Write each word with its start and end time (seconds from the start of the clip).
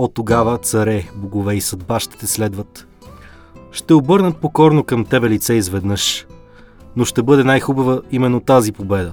От 0.00 0.14
тогава 0.14 0.58
царе, 0.58 1.08
богове 1.14 1.54
и 1.54 1.60
съдба 1.60 2.00
ще 2.00 2.16
те 2.16 2.26
следват. 2.26 2.86
Ще 3.72 3.94
обърнат 3.94 4.36
покорно 4.36 4.84
към 4.84 5.04
тебе 5.04 5.30
лице 5.30 5.54
изведнъж. 5.54 6.26
Но 6.96 7.04
ще 7.04 7.22
бъде 7.22 7.44
най-хубава 7.44 8.00
именно 8.10 8.40
тази 8.40 8.72
победа. 8.72 9.12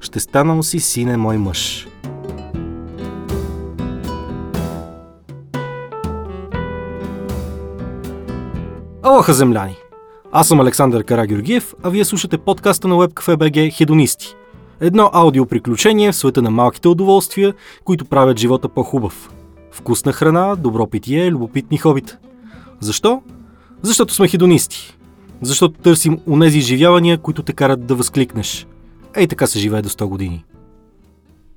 Ще 0.00 0.20
станал 0.20 0.62
си 0.62 0.80
сине 0.80 1.16
мой 1.16 1.38
мъж. 1.38 1.88
Алоха, 9.02 9.34
земляни! 9.34 9.76
Аз 10.32 10.48
съм 10.48 10.60
Александър 10.60 11.04
Карагеоргиев, 11.04 11.74
а 11.82 11.90
вие 11.90 12.04
слушате 12.04 12.38
подкаста 12.38 12.88
на 12.88 12.94
WebCafe.bg 12.94 13.76
Хедонисти. 13.76 14.34
Едно 14.80 15.10
аудиоприключение 15.12 16.12
в 16.12 16.16
света 16.16 16.42
на 16.42 16.50
малките 16.50 16.88
удоволствия, 16.88 17.54
които 17.84 18.04
правят 18.04 18.38
живота 18.38 18.68
по-хубав. 18.68 19.30
Вкусна 19.74 20.12
храна, 20.12 20.56
добро 20.56 20.86
питие, 20.86 21.30
любопитни 21.30 21.78
хобита. 21.78 22.18
Защо? 22.80 23.22
Защото 23.82 24.14
сме 24.14 24.28
хедонисти. 24.28 24.96
Защото 25.42 25.80
търсим 25.80 26.18
унези 26.26 26.58
изживявания, 26.58 27.18
които 27.18 27.42
те 27.42 27.52
карат 27.52 27.86
да 27.86 27.94
възкликнеш. 27.94 28.66
Ей 29.14 29.26
така 29.26 29.46
се 29.46 29.58
живее 29.58 29.82
до 29.82 29.88
100 29.88 30.04
години. 30.04 30.44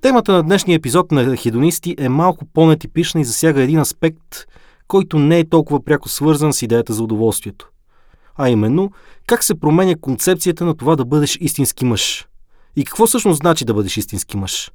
Темата 0.02 0.32
на 0.32 0.44
днешния 0.44 0.76
епизод 0.76 1.12
на 1.12 1.38
Хедонисти 1.38 1.96
е 1.98 2.10
малко 2.10 2.46
по-нетипична 2.54 3.22
и 3.22 3.26
засяга 3.26 3.62
един 3.62 3.80
аспект, 3.80 4.46
който 4.88 5.20
не 5.20 5.40
е 5.40 5.50
толкова 5.50 5.84
пряко 5.84 6.10
свързан 6.10 6.54
с 6.54 6.62
идеята 6.62 6.94
за 6.94 7.04
удоволствието. 7.04 7.70
А 8.36 8.50
именно, 8.50 8.92
как 9.28 9.44
се 9.44 9.60
променя 9.60 9.96
концепцията 10.02 10.66
на 10.66 10.78
това 10.78 10.96
да 10.96 11.06
бъдеш 11.06 11.38
истински 11.42 11.86
мъж. 11.86 12.28
И 12.76 12.86
какво 12.86 13.08
всъщност 13.08 13.38
значи 13.38 13.66
да 13.66 13.74
бъдеш 13.74 13.98
истински 13.98 14.38
мъж? 14.38 14.72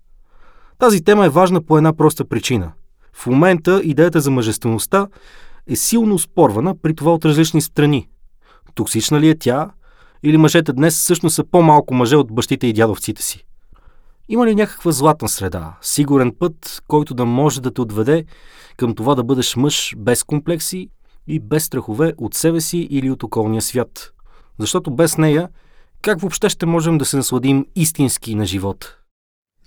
Тази 0.78 1.04
тема 1.04 1.26
е 1.26 1.28
важна 1.28 1.62
по 1.62 1.76
една 1.76 1.92
проста 1.92 2.24
причина. 2.24 2.72
В 3.14 3.26
момента 3.26 3.80
идеята 3.84 4.20
за 4.20 4.30
мъжествеността 4.30 5.06
е 5.66 5.76
силно 5.76 6.18
спорвана, 6.18 6.74
при 6.82 6.94
това 6.94 7.14
от 7.14 7.24
различни 7.24 7.60
страни. 7.60 8.08
Токсична 8.74 9.20
ли 9.20 9.28
е 9.28 9.38
тя? 9.38 9.70
Или 10.22 10.36
мъжете 10.36 10.72
днес 10.72 10.96
всъщност 10.96 11.34
са 11.34 11.44
по-малко 11.44 11.94
мъже 11.94 12.16
от 12.16 12.32
бащите 12.32 12.66
и 12.66 12.72
дядовците 12.72 13.22
си? 13.22 13.44
Има 14.28 14.46
ли 14.46 14.54
някаква 14.54 14.92
златна 14.92 15.28
среда, 15.28 15.76
сигурен 15.80 16.32
път, 16.38 16.82
който 16.88 17.14
да 17.14 17.24
може 17.24 17.62
да 17.62 17.74
те 17.74 17.80
отведе 17.80 18.24
към 18.76 18.94
това 18.94 19.14
да 19.14 19.24
бъдеш 19.24 19.56
мъж 19.56 19.94
без 19.98 20.24
комплекси 20.24 20.88
и 21.26 21.40
без 21.40 21.64
страхове 21.64 22.14
от 22.18 22.34
себе 22.34 22.60
си 22.60 22.78
или 22.78 23.10
от 23.10 23.22
околния 23.22 23.62
свят? 23.62 24.12
Защото 24.58 24.90
без 24.90 25.18
нея, 25.18 25.48
как 26.02 26.20
въобще 26.20 26.48
ще 26.48 26.66
можем 26.66 26.98
да 26.98 27.04
се 27.04 27.16
насладим 27.16 27.66
истински 27.76 28.34
на 28.34 28.46
живота? 28.46 29.01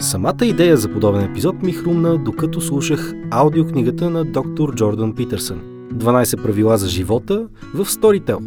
Самата 0.02 0.46
идея 0.46 0.78
за 0.78 0.90
подобен 0.90 1.24
епизод 1.24 1.64
ми 1.64 1.74
хрумна, 1.74 2.18
докато 2.18 2.62
слушах 2.62 3.14
аудиокнигата 3.32 4.10
на 4.10 4.26
доктор 4.26 4.76
Джордан 4.76 5.16
Питърсън 5.16 5.62
«12 5.94 6.44
правила 6.44 6.78
за 6.78 6.90
живота» 6.90 7.48
в 7.74 7.86
Storytel. 7.86 8.38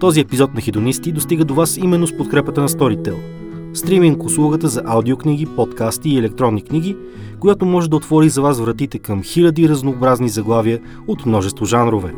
Този 0.00 0.20
епизод 0.20 0.54
на 0.54 0.60
Хидонисти 0.60 1.12
достига 1.12 1.44
до 1.44 1.54
вас 1.54 1.76
именно 1.76 2.06
с 2.06 2.16
подкрепата 2.16 2.60
на 2.60 2.68
Storytel– 2.68 3.16
стриминг 3.74 4.24
услугата 4.24 4.68
за 4.68 4.82
аудиокниги, 4.86 5.46
подкасти 5.46 6.08
и 6.10 6.18
електронни 6.18 6.62
книги, 6.62 6.96
която 7.40 7.66
може 7.66 7.90
да 7.90 7.96
отвори 7.96 8.28
за 8.28 8.42
вас 8.42 8.60
вратите 8.60 8.98
към 8.98 9.22
хиляди 9.22 9.68
разнообразни 9.68 10.28
заглавия 10.28 10.80
от 11.06 11.26
множество 11.26 11.64
жанрове. 11.64 12.14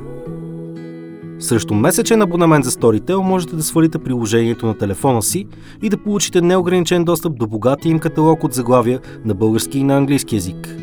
Срещу 1.43 1.75
месечен 1.75 2.23
абонамент 2.23 2.65
за 2.65 2.71
Storytel 2.71 3.17
можете 3.17 3.57
да 3.57 3.63
свалите 3.63 3.99
приложението 3.99 4.67
на 4.67 4.79
телефона 4.79 5.23
си 5.23 5.47
и 5.83 5.89
да 5.89 6.03
получите 6.03 6.41
неограничен 6.41 7.05
достъп 7.05 7.39
до 7.39 7.47
богатия 7.47 7.91
им 7.91 7.99
каталог 7.99 8.45
от 8.45 8.53
заглавия 8.53 9.01
на 9.25 9.35
български 9.35 9.79
и 9.79 9.85
на 9.85 9.97
английски 9.97 10.35
язик. 10.35 10.77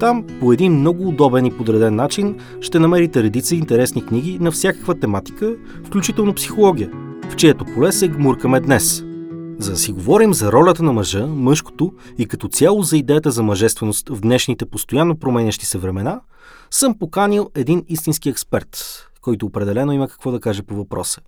Там, 0.00 0.24
по 0.40 0.52
един 0.52 0.72
много 0.72 1.08
удобен 1.08 1.46
и 1.46 1.56
подреден 1.56 1.94
начин, 1.94 2.36
ще 2.60 2.78
намерите 2.78 3.22
редица 3.22 3.54
интересни 3.54 4.06
книги 4.06 4.38
на 4.40 4.50
всякаква 4.50 4.94
тематика, 4.94 5.54
включително 5.84 6.34
психология, 6.34 6.90
в 7.30 7.36
чието 7.36 7.64
поле 7.74 7.92
се 7.92 8.08
гмуркаме 8.08 8.60
днес. 8.60 9.04
За 9.58 9.70
да 9.70 9.76
си 9.76 9.92
говорим 9.92 10.34
за 10.34 10.52
ролята 10.52 10.82
на 10.82 10.92
мъжа, 10.92 11.26
мъжкото 11.26 11.92
и 12.18 12.26
като 12.26 12.48
цяло 12.48 12.82
за 12.82 12.96
идеята 12.96 13.30
за 13.30 13.42
мъжественост 13.42 14.08
в 14.08 14.20
днешните 14.20 14.66
постоянно 14.66 15.16
променящи 15.16 15.66
се 15.66 15.78
времена, 15.78 16.20
съм 16.70 16.98
поканил 16.98 17.50
един 17.54 17.84
истински 17.88 18.28
експерт, 18.28 19.04
който 19.20 19.46
определено 19.46 19.92
има 19.92 20.08
какво 20.08 20.32
да 20.32 20.40
каже 20.40 20.62
по 20.62 20.74
въпроса. 20.74 21.20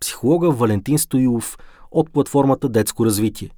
Психолога 0.00 0.50
Валентин 0.50 0.98
Стоилов 0.98 1.58
от 1.90 2.12
платформата 2.12 2.68
Детско 2.68 3.06
развитие. 3.06 3.50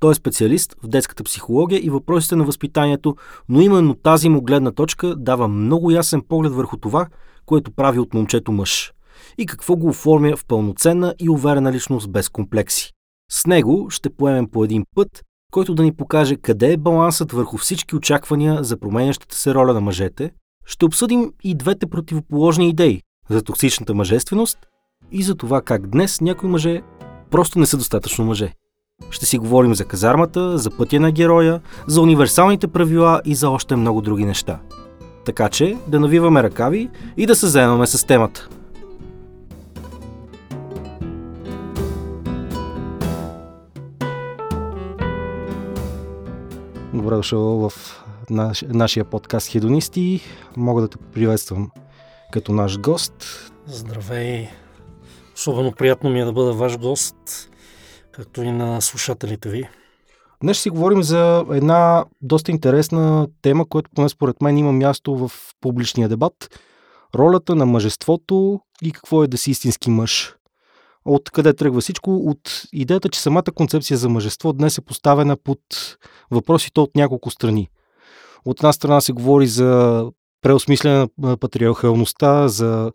Той 0.00 0.10
е 0.10 0.14
специалист 0.14 0.76
в 0.82 0.88
детската 0.88 1.24
психология 1.24 1.80
и 1.84 1.90
въпросите 1.90 2.36
на 2.36 2.44
възпитанието, 2.44 3.16
но 3.48 3.60
именно 3.60 3.94
тази 3.94 4.28
му 4.28 4.42
гледна 4.42 4.72
точка 4.72 5.14
дава 5.16 5.48
много 5.48 5.90
ясен 5.90 6.22
поглед 6.28 6.52
върху 6.52 6.76
това, 6.76 7.06
което 7.46 7.70
прави 7.70 7.98
от 7.98 8.14
момчето 8.14 8.52
мъж 8.52 8.92
и 9.38 9.46
какво 9.46 9.76
го 9.76 9.88
оформя 9.88 10.36
в 10.36 10.44
пълноценна 10.46 11.14
и 11.18 11.28
уверена 11.28 11.72
личност 11.72 12.10
без 12.10 12.28
комплекси. 12.28 12.92
С 13.30 13.46
него 13.46 13.90
ще 13.90 14.10
поемем 14.10 14.50
по 14.50 14.64
един 14.64 14.84
път, 14.94 15.22
който 15.52 15.74
да 15.74 15.82
ни 15.82 15.92
покаже 15.92 16.36
къде 16.36 16.72
е 16.72 16.76
балансът 16.76 17.32
върху 17.32 17.56
всички 17.56 17.96
очаквания 17.96 18.64
за 18.64 18.76
променящата 18.76 19.36
се 19.36 19.54
роля 19.54 19.74
на 19.74 19.80
мъжете. 19.80 20.30
Ще 20.68 20.84
обсъдим 20.84 21.32
и 21.44 21.54
двете 21.54 21.86
противоположни 21.86 22.68
идеи 22.68 23.02
за 23.30 23.42
токсичната 23.42 23.94
мъжественост 23.94 24.58
и 25.12 25.22
за 25.22 25.34
това 25.34 25.62
как 25.62 25.86
днес 25.86 26.20
някои 26.20 26.48
мъже 26.48 26.82
просто 27.30 27.58
не 27.58 27.66
са 27.66 27.76
достатъчно 27.76 28.24
мъже. 28.24 28.54
Ще 29.10 29.26
си 29.26 29.38
говорим 29.38 29.74
за 29.74 29.84
казармата, 29.84 30.58
за 30.58 30.70
пътя 30.70 31.00
на 31.00 31.10
героя, 31.10 31.60
за 31.86 32.00
универсалните 32.00 32.68
правила 32.68 33.20
и 33.24 33.34
за 33.34 33.50
още 33.50 33.76
много 33.76 34.00
други 34.00 34.24
неща. 34.24 34.60
Така 35.24 35.48
че 35.48 35.76
да 35.86 36.00
навиваме 36.00 36.42
ръкави 36.42 36.90
и 37.16 37.26
да 37.26 37.34
се 37.34 37.46
заемаме 37.46 37.86
с 37.86 38.06
темата. 38.06 38.48
Добре 46.94 47.16
дошъл 47.16 47.68
в 47.68 47.72
наш, 48.30 48.64
нашия 48.68 49.04
подкаст 49.04 49.52
Хедонисти. 49.52 50.20
Мога 50.56 50.82
да 50.82 50.88
те 50.88 50.96
приветствам 51.12 51.70
като 52.32 52.52
наш 52.52 52.78
гост. 52.78 53.50
Здравей! 53.66 54.48
Особено 55.34 55.72
приятно 55.72 56.10
ми 56.10 56.20
е 56.20 56.24
да 56.24 56.32
бъда 56.32 56.52
ваш 56.52 56.78
гост, 56.78 57.50
както 58.12 58.42
и 58.42 58.52
на 58.52 58.80
слушателите 58.80 59.48
ви. 59.48 59.68
Днес 60.42 60.56
ще 60.56 60.62
си 60.62 60.70
говорим 60.70 61.02
за 61.02 61.44
една 61.50 62.04
доста 62.22 62.50
интересна 62.50 63.28
тема, 63.42 63.68
която 63.68 63.90
поне 63.94 64.08
според 64.08 64.42
мен 64.42 64.58
има 64.58 64.72
място 64.72 65.16
в 65.16 65.32
публичния 65.60 66.08
дебат. 66.08 66.60
Ролята 67.14 67.54
на 67.54 67.66
мъжеството 67.66 68.60
и 68.82 68.92
какво 68.92 69.22
е 69.22 69.28
да 69.28 69.38
си 69.38 69.50
истински 69.50 69.90
мъж. 69.90 70.34
От 71.04 71.30
къде 71.30 71.54
тръгва 71.54 71.80
всичко? 71.80 72.16
От 72.16 72.62
идеята, 72.72 73.08
че 73.08 73.20
самата 73.20 73.52
концепция 73.54 73.96
за 73.96 74.08
мъжество 74.08 74.52
днес 74.52 74.78
е 74.78 74.80
поставена 74.80 75.36
под 75.36 75.60
въпросите 76.30 76.80
от 76.80 76.96
няколко 76.96 77.30
страни. 77.30 77.68
От 78.48 78.60
една 78.60 78.72
страна 78.72 79.00
се 79.00 79.12
говори 79.12 79.46
за 79.46 80.04
преосмислене 80.42 81.06
на 81.18 81.36
патриархалността, 81.36 82.48
за 82.48 82.92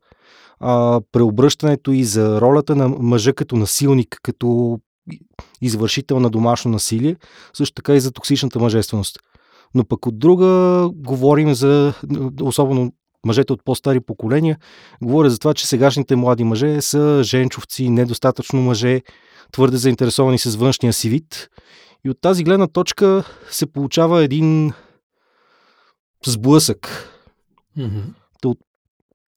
а, 0.60 1.02
преобръщането 1.12 1.92
и 1.92 2.04
за 2.04 2.42
ролята 2.42 2.76
на 2.76 2.88
мъжа 2.90 3.34
като 3.34 3.56
насилник, 3.56 4.20
като 4.24 4.80
извършител 5.62 6.20
на 6.20 6.30
домашно 6.30 6.72
насилие, 6.72 7.16
също 7.54 7.74
така 7.74 7.94
и 7.94 8.00
за 8.00 8.12
токсичната 8.12 8.60
мъжественост. 8.60 9.20
Но 9.76 9.86
пък 9.86 10.06
от 10.06 10.20
друга 10.20 10.90
говорим 10.94 11.54
за, 11.54 11.94
особено 12.42 12.92
мъжете 13.26 13.54
от 13.54 13.64
по-стари 13.66 14.00
поколения, 14.00 14.58
говоря 15.04 15.30
за 15.30 15.40
това, 15.40 15.54
че 15.54 15.68
сегашните 15.68 16.16
млади 16.16 16.44
мъже 16.44 16.82
са 16.82 17.22
женчовци, 17.24 17.90
недостатъчно 17.90 18.62
мъже, 18.62 19.02
твърде 19.52 19.78
заинтересовани 19.78 20.40
с 20.40 20.56
външния 20.56 20.94
си 20.94 21.10
вид. 21.10 21.50
И 22.06 22.10
от 22.10 22.18
тази 22.22 22.44
гледна 22.44 22.68
точка 22.68 23.24
се 23.50 23.66
получава 23.66 24.24
един 24.24 24.74
сблъсък. 26.30 27.10
Mm-hmm. 27.78 28.04
От 28.46 28.60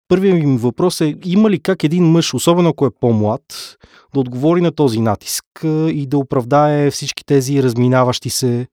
Първият 0.08 0.44
ми 0.44 0.58
въпрос 0.58 1.00
е, 1.00 1.16
има 1.24 1.50
ли 1.50 1.60
как 1.60 1.84
един 1.84 2.04
мъж, 2.04 2.34
особено 2.34 2.68
ако 2.68 2.86
е 2.86 2.90
по-млад, 3.00 3.76
да 4.14 4.20
отговори 4.20 4.60
на 4.60 4.72
този 4.72 5.00
натиск 5.00 5.44
и 5.88 6.06
да 6.06 6.18
оправдае 6.18 6.90
всички 6.90 7.24
тези 7.24 7.62
разминаващи 7.62 8.30
се 8.30 8.66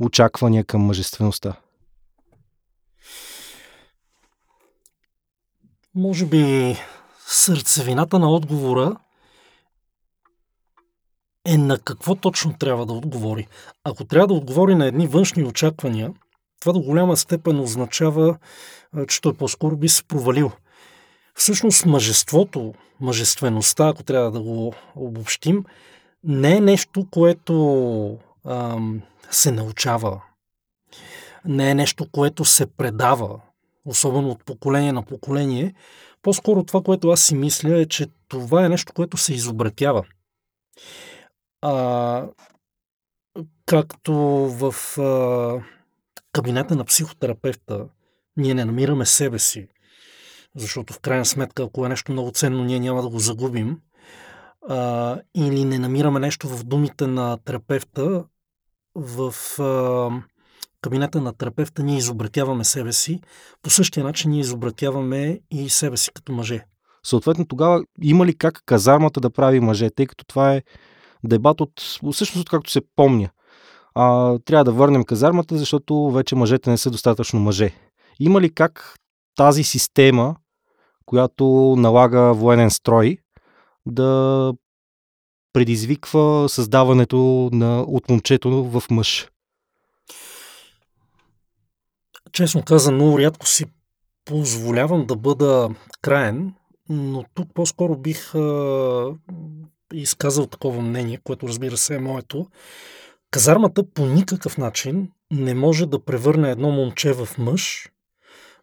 очаквания 0.00 0.64
към 0.64 0.80
мъжествеността? 0.80 1.56
Може 5.94 6.26
би 6.26 6.76
сърцевината 7.26 8.18
на 8.18 8.30
отговора 8.30 8.96
е 11.46 11.58
на 11.58 11.78
какво 11.78 12.14
точно 12.14 12.58
трябва 12.58 12.86
да 12.86 12.92
отговори. 12.92 13.48
Ако 13.84 14.04
трябва 14.04 14.26
да 14.26 14.34
отговори 14.34 14.74
на 14.74 14.86
едни 14.86 15.06
външни 15.06 15.44
очаквания, 15.44 16.12
това 16.64 16.72
до 16.72 16.80
голяма 16.80 17.16
степен 17.16 17.60
означава, 17.60 18.38
че 19.08 19.20
той 19.20 19.34
по-скоро 19.34 19.76
би 19.76 19.88
се 19.88 20.04
провалил. 20.04 20.52
Всъщност 21.34 21.86
мъжеството, 21.86 22.74
мъжествеността, 23.00 23.88
ако 23.88 24.02
трябва 24.02 24.30
да 24.30 24.40
го 24.40 24.74
обобщим, 24.96 25.64
не 26.24 26.56
е 26.56 26.60
нещо, 26.60 27.06
което 27.10 28.18
ам, 28.46 29.02
се 29.30 29.50
научава. 29.50 30.22
не 31.44 31.70
е 31.70 31.74
нещо, 31.74 32.06
което 32.12 32.44
се 32.44 32.66
предава, 32.66 33.40
особено 33.84 34.28
от 34.30 34.44
поколение 34.44 34.92
на 34.92 35.02
поколение. 35.02 35.74
По-скоро 36.22 36.64
това, 36.64 36.82
което 36.82 37.10
аз 37.10 37.20
си 37.20 37.34
мисля 37.34 37.78
е, 37.78 37.86
че 37.86 38.06
това 38.28 38.64
е 38.64 38.68
нещо, 38.68 38.92
което 38.92 39.16
се 39.16 39.34
изобретява. 39.34 40.04
А, 41.62 42.26
както 43.66 44.14
в 44.48 44.98
а, 44.98 45.62
кабинета 46.34 46.76
на 46.76 46.84
психотерапевта 46.84 47.86
ние 48.36 48.54
не 48.54 48.64
намираме 48.64 49.06
себе 49.06 49.38
си, 49.38 49.68
защото 50.56 50.92
в 50.92 51.00
крайна 51.00 51.24
сметка, 51.24 51.62
ако 51.62 51.86
е 51.86 51.88
нещо 51.88 52.12
много 52.12 52.30
ценно, 52.30 52.64
ние 52.64 52.80
няма 52.80 53.02
да 53.02 53.08
го 53.08 53.18
загубим, 53.18 53.78
а, 54.68 55.18
или 55.34 55.64
не 55.64 55.78
намираме 55.78 56.20
нещо 56.20 56.48
в 56.48 56.64
думите 56.64 57.06
на 57.06 57.38
терапевта, 57.44 58.24
в 58.94 59.34
а, 59.62 60.10
кабинета 60.80 61.20
на 61.20 61.32
терапевта 61.32 61.82
ние 61.82 61.98
изобретяваме 61.98 62.64
себе 62.64 62.92
си, 62.92 63.20
по 63.62 63.70
същия 63.70 64.04
начин 64.04 64.30
ние 64.30 64.40
изобретяваме 64.40 65.40
и 65.50 65.70
себе 65.70 65.96
си 65.96 66.10
като 66.14 66.32
мъже. 66.32 66.64
Съответно, 67.06 67.46
тогава 67.46 67.84
има 68.02 68.26
ли 68.26 68.38
как 68.38 68.62
казармата 68.66 69.20
да 69.20 69.30
прави 69.30 69.60
мъже, 69.60 69.90
тъй 69.90 70.06
като 70.06 70.24
това 70.24 70.54
е 70.54 70.62
дебат 71.24 71.60
от, 71.60 71.72
всъщност, 72.12 72.48
както 72.48 72.70
се 72.70 72.80
помня. 72.96 73.30
А, 73.94 74.38
трябва 74.38 74.64
да 74.64 74.72
върнем 74.72 75.04
казармата, 75.04 75.56
защото 75.58 76.10
вече 76.10 76.36
мъжете 76.36 76.70
не 76.70 76.78
са 76.78 76.90
достатъчно 76.90 77.40
мъже. 77.40 77.74
Има 78.20 78.40
ли 78.40 78.54
как 78.54 78.96
тази 79.36 79.64
система, 79.64 80.36
която 81.06 81.74
налага 81.78 82.34
военен 82.34 82.70
строй, 82.70 83.18
да 83.86 84.52
предизвиква 85.52 86.48
създаването 86.48 87.50
на, 87.52 87.80
от 87.80 88.08
момчето 88.08 88.64
в 88.64 88.82
мъж? 88.90 89.28
Честно 92.32 92.62
казано, 92.62 93.18
рядко 93.18 93.46
си 93.46 93.64
позволявам 94.24 95.06
да 95.06 95.16
бъда 95.16 95.68
краен, 96.02 96.54
но 96.88 97.24
тук 97.34 97.48
по-скоро 97.54 97.96
бих 97.96 98.34
а, 98.34 99.14
изказал 99.92 100.46
такова 100.46 100.82
мнение, 100.82 101.20
което 101.24 101.48
разбира 101.48 101.76
се 101.76 101.94
е 101.94 101.98
моето. 101.98 102.46
Казармата 103.34 103.90
по 103.94 104.06
никакъв 104.06 104.58
начин 104.58 105.10
не 105.32 105.54
може 105.54 105.86
да 105.86 106.04
превърне 106.04 106.50
едно 106.50 106.70
момче 106.70 107.12
в 107.12 107.28
мъж, 107.38 107.88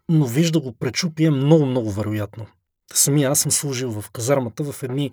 но 0.10 0.26
виж 0.26 0.52
да 0.52 0.60
го 0.60 0.72
пречупи 0.72 1.26
е 1.26 1.32
много, 1.32 1.66
много 1.66 1.92
вероятно. 1.92 2.46
Самия 2.94 3.30
аз 3.30 3.40
съм 3.40 3.52
служил 3.52 4.02
в 4.02 4.12
казармата 4.12 4.64
в 4.64 4.84
едни 4.84 5.12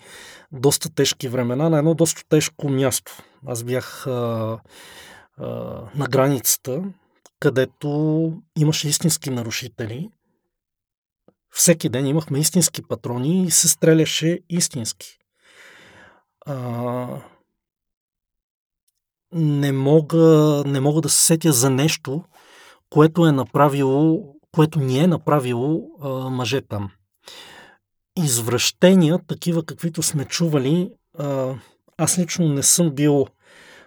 доста 0.52 0.94
тежки 0.94 1.28
времена 1.28 1.68
на 1.68 1.78
едно 1.78 1.94
доста 1.94 2.22
тежко 2.28 2.68
място. 2.68 3.12
Аз 3.46 3.64
бях 3.64 4.06
а, 4.06 4.58
а, 5.36 5.46
на 5.94 6.06
границата, 6.10 6.82
където 7.40 8.32
имаше 8.58 8.88
истински 8.88 9.30
нарушители. 9.30 10.10
Всеки 11.50 11.88
ден 11.88 12.06
имахме 12.06 12.38
истински 12.38 12.82
патрони 12.82 13.44
и 13.44 13.50
се 13.50 13.68
стреляше 13.68 14.38
истински. 14.48 15.18
А, 16.46 17.22
не, 19.32 19.72
мога, 19.72 20.62
не 20.66 20.80
мога 20.80 21.00
да 21.00 21.08
се 21.08 21.24
сетя 21.24 21.52
за 21.52 21.70
нещо, 21.70 22.24
което 22.90 23.26
е 23.26 23.32
направило, 23.32 24.34
което 24.52 24.80
ни 24.80 24.98
е 24.98 25.06
направило 25.06 25.90
а, 26.02 26.08
мъже 26.08 26.60
там 26.60 26.90
извращения, 28.24 29.18
такива 29.26 29.64
каквито 29.64 30.02
сме 30.02 30.24
чували, 30.24 30.90
а, 31.18 31.54
аз 31.96 32.18
лично 32.18 32.48
не 32.48 32.62
съм 32.62 32.90
бил 32.90 33.26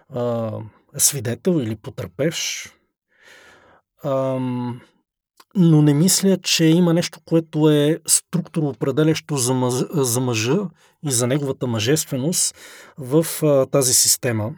а, 0.08 0.52
свидетел 0.96 1.50
или 1.50 1.76
потърпевш, 1.76 2.72
а, 4.04 4.38
но 5.54 5.82
не 5.82 5.94
мисля, 5.94 6.38
че 6.42 6.64
има 6.64 6.94
нещо, 6.94 7.20
което 7.24 7.70
е 7.70 8.00
структуро 8.06 8.66
определящо 8.66 9.36
за, 9.36 9.54
мъж, 9.54 9.74
за 9.90 10.20
мъжа 10.20 10.58
и 11.06 11.12
за 11.12 11.26
неговата 11.26 11.66
мъжественост 11.66 12.54
в 12.98 13.26
а, 13.42 13.66
тази 13.66 13.94
система. 13.94 14.52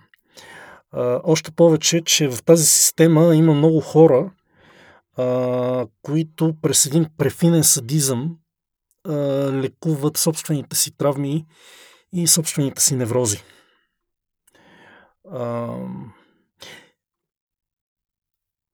Още 1.24 1.50
повече, 1.50 2.00
че 2.04 2.28
в 2.28 2.42
тази 2.42 2.66
система 2.66 3.34
има 3.34 3.54
много 3.54 3.80
хора, 3.80 4.32
които 6.02 6.54
през 6.62 6.86
един 6.86 7.06
префинен 7.18 7.64
садизъм 7.64 8.38
лекуват 9.52 10.16
собствените 10.16 10.76
си 10.76 10.96
травми 10.96 11.46
и 12.12 12.26
собствените 12.26 12.82
си 12.82 12.96
неврози. 12.96 13.42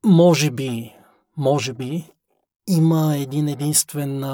Може 0.04 0.50
би, 0.50 0.96
може 1.36 1.72
би, 1.72 2.12
има 2.66 3.16
един 3.16 3.48
единствен 3.48 4.24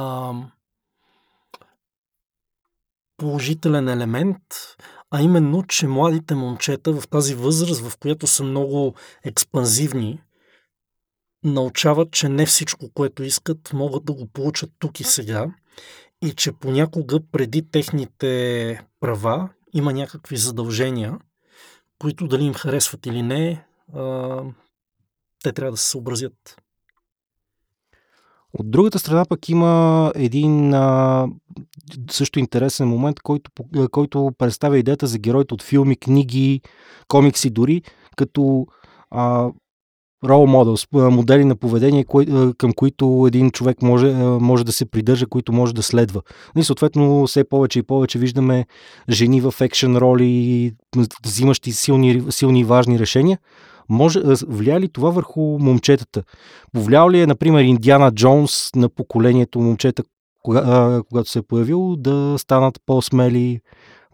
положителен 3.16 3.88
елемент, 3.88 4.36
а 5.11 5.23
именно, 5.23 5.62
че 5.62 5.87
младите 5.87 6.35
момчета 6.35 6.93
в 6.93 7.08
тази 7.08 7.35
възраст, 7.35 7.81
в 7.81 7.99
която 7.99 8.26
са 8.26 8.44
много 8.44 8.94
експанзивни, 9.25 10.20
научават, 11.44 12.11
че 12.11 12.29
не 12.29 12.47
всичко, 12.47 12.91
което 12.94 13.23
искат, 13.23 13.73
могат 13.73 14.05
да 14.05 14.12
го 14.12 14.26
получат 14.26 14.70
тук 14.79 15.00
и 15.00 15.05
сега 15.05 15.47
и 16.23 16.32
че 16.32 16.53
понякога 16.53 17.20
преди 17.32 17.70
техните 17.70 18.82
права 19.00 19.49
има 19.75 19.93
някакви 19.93 20.37
задължения, 20.37 21.19
които 21.99 22.29
дали 22.29 22.44
им 22.44 22.55
харесват 22.55 23.06
или 23.06 23.23
не, 23.23 23.64
те 25.43 25.53
трябва 25.53 25.70
да 25.70 25.76
се 25.76 25.91
съобразят. 25.91 26.62
От 28.58 28.70
другата 28.70 28.99
страна 28.99 29.25
пък 29.25 29.49
има 29.49 30.12
един 30.14 30.75
а, 30.75 31.26
също 32.11 32.38
интересен 32.38 32.88
момент, 32.88 33.20
който, 33.20 33.50
който 33.91 34.32
представя 34.38 34.79
идеята 34.79 35.06
за 35.06 35.19
героите 35.19 35.55
от 35.55 35.62
филми, 35.62 35.97
книги, 35.97 36.61
комикси 37.08 37.50
дори, 37.50 37.82
като 38.17 38.67
а, 39.11 39.50
role 40.25 40.50
models, 40.97 41.08
модели 41.11 41.44
на 41.44 41.56
поведение, 41.56 42.05
към 42.58 42.73
които 42.73 43.25
един 43.29 43.50
човек 43.50 43.82
може, 43.82 44.14
може 44.41 44.64
да 44.64 44.73
се 44.73 44.91
придържа, 44.91 45.26
които 45.26 45.53
може 45.53 45.75
да 45.75 45.82
следва. 45.82 46.23
И 46.56 46.64
съответно 46.64 47.26
все 47.26 47.49
повече 47.49 47.79
и 47.79 47.82
повече 47.82 48.19
виждаме 48.19 48.67
жени 49.08 49.41
в 49.41 49.55
екшен 49.61 49.97
роли, 49.97 50.73
взимащи 51.25 51.73
силни 51.73 52.61
и 52.61 52.64
важни 52.64 52.99
решения. 52.99 53.38
Може, 53.88 54.20
влия 54.46 54.80
ли 54.80 54.88
това 54.88 55.10
върху 55.10 55.40
момчетата? 55.40 56.22
Повлиял 56.72 57.10
ли 57.10 57.20
е, 57.20 57.26
например, 57.26 57.62
Индиана 57.62 58.12
Джонс 58.12 58.70
на 58.74 58.88
поколението 58.88 59.60
момчета, 59.60 60.02
кога, 60.43 61.02
когато 61.08 61.31
се 61.31 61.38
е 61.38 61.43
появил, 61.43 61.96
да 61.96 62.34
станат 62.38 62.81
по-смели, 62.86 63.60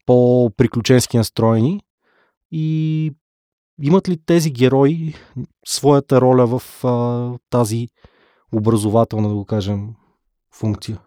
по-приключенски 0.06 1.16
настроени 1.16 1.80
и 2.50 3.12
имат 3.82 4.08
ли 4.08 4.18
тези 4.26 4.50
герои 4.50 5.14
своята 5.66 6.20
роля 6.20 6.58
в 6.58 6.84
а, 6.84 7.38
тази 7.50 7.88
образователна, 8.52 9.28
да 9.28 9.34
го 9.34 9.44
кажем, 9.44 9.94
функция? 10.54 11.00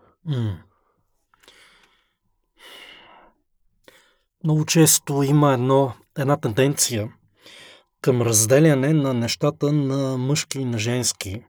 Много 4.43 4.65
често 4.65 5.23
има 5.23 5.53
едно, 5.53 5.93
една 6.17 6.37
тенденция 6.37 7.09
към 8.05 8.21
разделяне 8.21 8.93
на 8.93 9.13
нещата 9.13 9.71
на 9.71 10.17
мъжки 10.17 10.59
и 10.59 10.65
на 10.65 10.77
женски, 10.79 11.41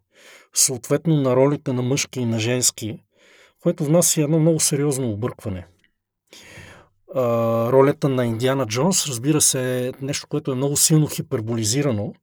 съответно 0.54 1.20
на 1.20 1.36
ролите 1.36 1.72
на 1.72 1.82
мъжки 1.82 2.20
и 2.20 2.24
на 2.24 2.38
женски, 2.38 2.98
което 3.62 3.84
внася 3.84 4.22
едно 4.22 4.38
много 4.38 4.60
сериозно 4.60 5.10
объркване– 5.10 5.66
а, 7.14 7.22
ролята 7.72 8.08
на 8.08 8.26
Индиана 8.26 8.66
Джонс, 8.66 9.06
разбира 9.06 9.40
се, 9.40 9.86
е 9.86 9.92
нещо, 10.00 10.26
което 10.28 10.52
е 10.52 10.54
много 10.54 10.76
силно 10.76 11.06
хиперболизирано. 11.06 12.14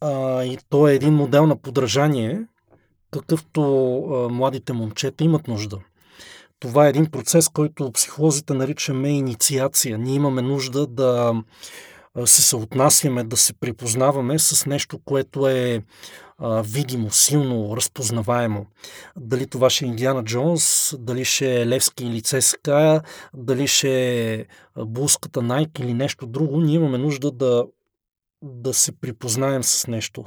А, 0.00 0.44
и 0.44 0.58
то 0.68 0.88
е 0.88 0.94
един 0.94 1.14
модел 1.14 1.46
на 1.46 1.56
подражание, 1.56 2.42
какъвто 3.10 3.62
а, 3.98 4.28
младите 4.28 4.72
момчета 4.72 5.24
имат 5.24 5.48
нужда. 5.48 5.78
Това 6.60 6.86
е 6.86 6.90
един 6.90 7.06
процес, 7.06 7.48
който 7.48 7.92
психолозите 7.92 8.54
наричаме 8.54 9.08
инициация. 9.08 9.98
Ние 9.98 10.14
имаме 10.14 10.42
нужда 10.42 10.86
да 10.86 11.34
се 12.24 12.42
съотнасяме, 12.42 13.24
да 13.24 13.36
се 13.36 13.52
припознаваме 13.52 14.38
с 14.38 14.66
нещо, 14.66 14.98
което 15.04 15.48
е 15.48 15.82
а, 16.38 16.62
видимо, 16.62 17.10
силно, 17.10 17.76
разпознаваемо. 17.76 18.66
Дали 19.16 19.46
това 19.46 19.70
ще 19.70 19.84
е 19.84 19.88
Индиана 19.88 20.24
Джонс, 20.24 20.94
дали 20.98 21.24
ще 21.24 21.60
е 21.60 21.66
Левски 21.66 22.04
или 22.04 22.22
ЦСКА, 22.22 23.02
дали 23.34 23.66
ще 23.66 24.34
е 24.34 24.44
Булската 24.78 25.42
Найк 25.42 25.78
или 25.78 25.94
нещо 25.94 26.26
друго, 26.26 26.60
ние 26.60 26.74
имаме 26.74 26.98
нужда 26.98 27.30
да, 27.30 27.64
да 28.42 28.74
се 28.74 28.92
припознаем 28.92 29.62
с 29.62 29.86
нещо. 29.86 30.24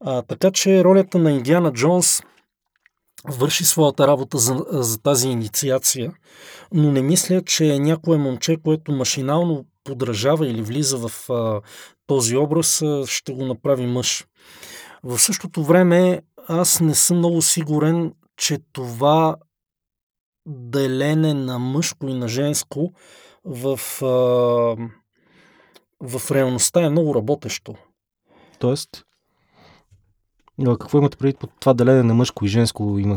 А, 0.00 0.22
така 0.22 0.50
че 0.50 0.84
ролята 0.84 1.18
на 1.18 1.32
Индиана 1.32 1.72
Джонс 1.72 2.22
върши 3.28 3.64
своята 3.64 4.06
работа 4.08 4.38
за, 4.38 4.64
за 4.70 4.98
тази 4.98 5.28
инициация, 5.28 6.12
но 6.72 6.92
не 6.92 7.02
мисля, 7.02 7.42
че 7.42 7.78
някое 7.78 8.16
момче, 8.16 8.56
което 8.64 8.92
машинално 8.92 9.64
подражава 9.84 10.48
или 10.48 10.62
влиза 10.62 11.08
в 11.08 11.30
а, 11.30 11.60
този 12.06 12.36
образ, 12.36 12.82
а, 12.82 13.06
ще 13.06 13.32
го 13.32 13.44
направи 13.44 13.86
мъж. 13.86 14.26
В 15.02 15.18
същото 15.18 15.64
време 15.64 16.22
аз 16.48 16.80
не 16.80 16.94
съм 16.94 17.18
много 17.18 17.42
сигурен, 17.42 18.14
че 18.36 18.58
това 18.72 19.36
делене 20.46 21.34
на 21.34 21.58
мъжко 21.58 22.08
и 22.08 22.14
на 22.14 22.28
женско 22.28 22.92
в, 23.44 23.80
а, 24.02 24.06
в 26.00 26.30
реалността 26.30 26.82
е 26.82 26.90
много 26.90 27.14
работещо. 27.14 27.74
Тоест, 28.58 29.04
какво 30.64 30.98
имате 30.98 31.16
преди 31.16 31.34
по 31.34 31.46
това 31.46 31.74
делене 31.74 32.02
на 32.02 32.14
мъжко 32.14 32.44
и 32.44 32.48
женско 32.48 32.98
има? 32.98 33.16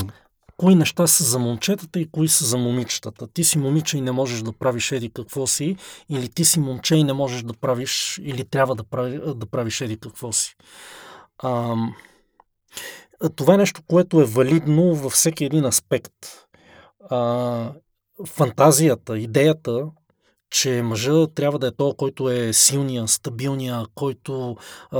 Кои 0.57 0.75
неща 0.75 1.07
са 1.07 1.23
за 1.23 1.39
момчетата 1.39 1.99
и 1.99 2.11
кои 2.11 2.27
са 2.27 2.45
за 2.45 2.57
момичетата. 2.57 3.27
Ти 3.27 3.43
си 3.43 3.57
момиче 3.57 3.97
и 3.97 4.01
не 4.01 4.11
можеш 4.11 4.41
да 4.41 4.51
правиш 4.51 4.91
еди 4.91 5.09
какво 5.09 5.47
си, 5.47 5.75
или 6.09 6.29
ти 6.29 6.45
си 6.45 6.59
момче 6.59 6.95
и 6.95 7.03
не 7.03 7.13
можеш 7.13 7.43
да 7.43 7.53
правиш, 7.53 8.19
или 8.23 8.43
трябва 8.43 8.75
да, 8.75 8.83
прави, 8.83 9.21
да 9.35 9.45
правиш 9.45 9.81
еди 9.81 9.97
какво 9.97 10.31
си. 10.31 10.55
А, 11.37 11.75
това 13.35 13.53
е 13.53 13.57
нещо, 13.57 13.81
което 13.87 14.21
е 14.21 14.25
валидно 14.25 14.95
във 14.95 15.13
всеки 15.13 15.45
един 15.45 15.65
аспект. 15.65 16.13
А, 17.09 17.71
фантазията, 18.25 19.19
идеята, 19.19 19.87
че 20.49 20.81
мъжа 20.81 21.27
трябва 21.27 21.59
да 21.59 21.67
е 21.67 21.71
то, 21.71 21.93
който 21.97 22.29
е 22.29 22.53
силния, 22.53 23.07
стабилния, 23.07 23.85
който 23.95 24.57
а, 24.91 24.99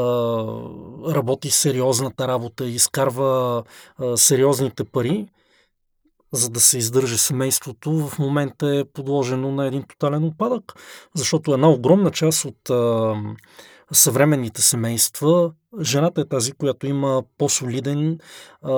работи 1.14 1.50
сериозната 1.50 2.28
работа, 2.28 2.66
изкарва 2.66 3.64
а, 3.98 4.18
сериозните 4.18 4.84
пари, 4.84 5.28
за 6.32 6.50
да 6.50 6.60
се 6.60 6.78
издържа 6.78 7.18
семейството, 7.18 8.08
в 8.08 8.20
момента 8.20 8.76
е 8.76 8.86
подложено 8.86 9.52
на 9.52 9.68
един 9.68 9.84
тотален 9.84 10.24
опадък, 10.24 10.74
защото 11.16 11.54
една 11.54 11.70
огромна 11.70 12.12
част 12.12 12.46
от 12.46 12.70
а, 12.70 13.16
съвременните 13.92 14.62
семейства, 14.62 15.52
жената 15.82 16.22
е 16.22 16.28
тази, 16.28 16.52
която 16.52 16.88
има 16.88 17.24
по-солиден 17.38 18.20
а, 18.62 18.74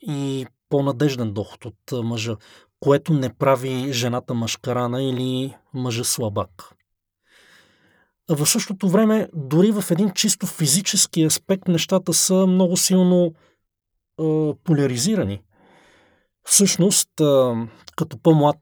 и 0.00 0.46
по-надежден 0.68 1.32
доход 1.32 1.64
от 1.64 2.04
мъжа, 2.04 2.36
което 2.80 3.12
не 3.12 3.34
прави 3.34 3.92
жената 3.92 4.34
мъжкарана 4.34 5.02
или 5.02 5.56
мъжа 5.74 6.04
слабак. 6.04 6.50
А 8.30 8.36
в 8.36 8.46
същото 8.46 8.88
време, 8.88 9.28
дори 9.34 9.70
в 9.70 9.84
един 9.90 10.10
чисто 10.10 10.46
физически 10.46 11.24
аспект, 11.24 11.68
нещата 11.68 12.14
са 12.14 12.46
много 12.46 12.76
силно 12.76 13.34
а, 14.20 14.54
поляризирани. 14.64 15.42
Всъщност, 16.48 17.10
като 17.96 18.18
по-млад 18.22 18.56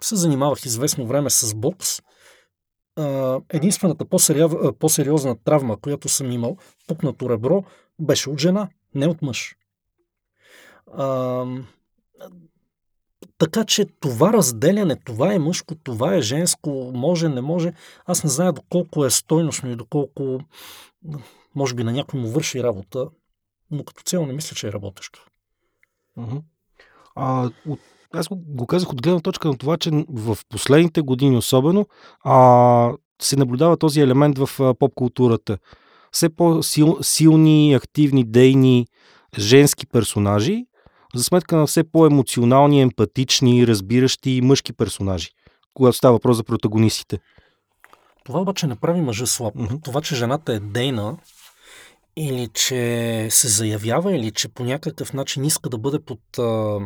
се 0.00 0.16
занимавах 0.16 0.66
известно 0.66 1.06
време 1.06 1.30
с 1.30 1.54
бокс– 1.54 2.00
единствената 3.48 4.04
по-сериозна 4.78 5.36
травма, 5.44 5.76
която 5.76 6.08
съм 6.08 6.32
имал, 6.32 6.56
пукнато 6.86 7.30
ребро, 7.30 7.64
беше 8.00 8.30
от 8.30 8.40
жена, 8.40 8.68
не 8.94 9.06
от 9.06 9.22
мъж. 9.22 9.56
Така 13.38 13.64
че 13.66 13.84
това 14.00 14.32
разделяне, 14.32 14.96
това 14.96 15.32
е 15.32 15.38
мъжко, 15.38 15.74
това 15.74 16.14
е 16.14 16.20
женско, 16.20 16.92
може, 16.94 17.28
не 17.28 17.40
може, 17.40 17.72
аз 18.06 18.24
не 18.24 18.30
зная 18.30 18.52
доколко 18.52 19.04
е 19.04 19.10
стойностно 19.10 19.70
и 19.70 19.76
доколко, 19.76 20.40
може 21.54 21.74
би 21.74 21.84
на 21.84 21.92
някой 21.92 22.20
му 22.20 22.28
върши 22.28 22.62
работа, 22.62 23.08
но 23.70 23.84
като 23.84 24.02
цяло 24.02 24.26
не 24.26 24.32
мисля, 24.32 24.56
че 24.56 24.68
е 24.68 24.72
работещо. 24.72 25.26
А, 27.16 27.50
от 27.68 27.80
аз 28.12 28.28
го 28.30 28.66
казах 28.66 28.92
от 28.92 29.02
гледна 29.02 29.20
точка 29.20 29.48
на 29.48 29.58
това, 29.58 29.76
че 29.76 29.90
в 30.08 30.38
последните 30.48 31.00
години 31.00 31.36
особено 31.36 31.86
а, 32.24 32.92
се 33.22 33.36
наблюдава 33.36 33.76
този 33.76 34.00
елемент 34.00 34.38
в 34.38 34.74
поп-културата. 34.78 35.58
Все 36.12 36.28
по-силни, 36.28 37.74
активни, 37.74 38.24
дейни 38.24 38.86
женски 39.38 39.86
персонажи, 39.86 40.66
за 41.14 41.24
сметка 41.24 41.56
на 41.56 41.66
все 41.66 41.84
по-емоционални, 41.84 42.80
емпатични, 42.80 43.66
разбиращи 43.66 44.40
мъжки 44.44 44.72
персонажи, 44.72 45.30
когато 45.74 45.96
става 45.96 46.14
въпрос 46.14 46.36
за 46.36 46.44
протагонистите. 46.44 47.18
Това 48.24 48.40
обаче 48.40 48.66
не 48.66 48.76
прави 48.76 49.00
мъжа 49.00 49.26
слаб. 49.26 49.54
Mm-hmm. 49.54 49.84
Това, 49.84 50.00
че 50.00 50.14
жената 50.14 50.52
е 50.52 50.60
дейна, 50.60 51.16
или 52.16 52.48
че 52.48 53.26
се 53.30 53.48
заявява, 53.48 54.16
или 54.16 54.30
че 54.30 54.48
по 54.48 54.64
някакъв 54.64 55.12
начин 55.12 55.44
иска 55.44 55.68
да 55.68 55.78
бъде 55.78 55.98
под 56.00 56.38
а, 56.38 56.78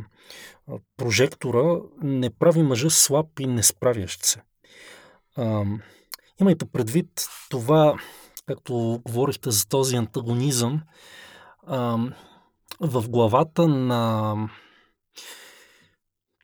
прожектора, 0.97 1.81
не 2.03 2.31
прави 2.31 2.63
мъжа 2.63 2.91
слаб 2.91 3.27
и 3.41 3.47
не 3.47 3.63
справящ 3.63 4.25
се. 4.25 4.43
А, 5.37 5.65
имайте 6.41 6.67
предвид 6.67 7.09
това, 7.51 7.95
както 8.47 9.01
говорихте 9.05 9.51
за 9.51 9.69
този 9.69 9.97
антагонизъм, 9.97 10.83
а, 11.67 11.99
в 12.81 13.09
главата 13.09 13.69
на 13.69 14.35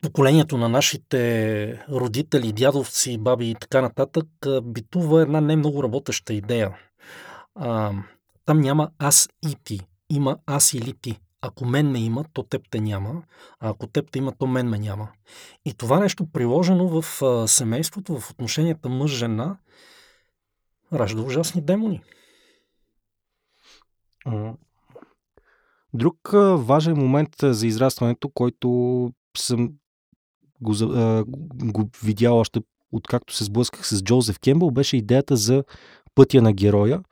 поколението 0.02 0.58
на 0.58 0.68
нашите 0.68 1.84
родители, 1.90 2.52
дядовци, 2.52 3.18
баби 3.18 3.50
и 3.50 3.54
така 3.54 3.80
нататък, 3.80 4.26
битува 4.62 5.22
една 5.22 5.40
не 5.40 5.56
много 5.56 5.82
работеща 5.82 6.34
идея. 6.34 6.76
А, 7.54 7.92
там 8.46 8.60
няма 8.60 8.90
аз 8.98 9.28
и 9.48 9.56
ти. 9.64 9.80
Има 10.10 10.38
аз 10.46 10.72
или 10.72 10.92
ти. 10.92 11.20
Ако 11.40 11.64
мен 11.64 11.90
ме 11.90 11.98
има, 11.98 12.24
то 12.32 12.42
теб 12.42 12.62
те 12.70 12.80
няма, 12.80 13.22
а 13.60 13.68
ако 13.70 13.86
теб 13.86 14.10
те 14.10 14.18
има, 14.18 14.32
то 14.32 14.46
мен 14.46 14.68
ме 14.68 14.78
няма. 14.78 15.08
И 15.64 15.74
това 15.74 16.00
нещо 16.00 16.26
приложено 16.32 17.00
в 17.00 17.22
семейството, 17.48 18.20
в 18.20 18.30
отношенията 18.30 18.88
мъж-жена, 18.88 19.58
ражда 20.92 21.22
ужасни 21.22 21.62
демони. 21.62 22.02
Друг 25.94 26.16
важен 26.56 26.96
момент 26.96 27.36
за 27.42 27.66
израстването, 27.66 28.28
който 28.28 29.10
съм 29.38 29.72
го, 30.60 30.74
го 31.54 31.90
видял 32.02 32.38
още 32.38 32.60
откакто 32.92 33.34
се 33.34 33.44
сблъсках 33.44 33.86
с 33.86 34.02
Джозеф 34.02 34.38
Кембъл, 34.38 34.70
беше 34.70 34.96
идеята 34.96 35.36
за 35.36 35.64
пътя 36.14 36.42
на 36.42 36.52
героя, 36.52 37.02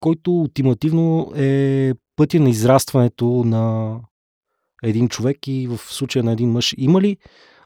който 0.00 0.32
ултимативно 0.32 1.32
е 1.36 1.92
пътя 2.16 2.40
на 2.40 2.50
израстването 2.50 3.26
на 3.46 3.94
един 4.82 5.08
човек 5.08 5.38
и 5.46 5.66
в 5.66 5.78
случая 5.78 6.24
на 6.24 6.32
един 6.32 6.50
мъж. 6.50 6.74
Има 6.78 7.00
ли? 7.00 7.16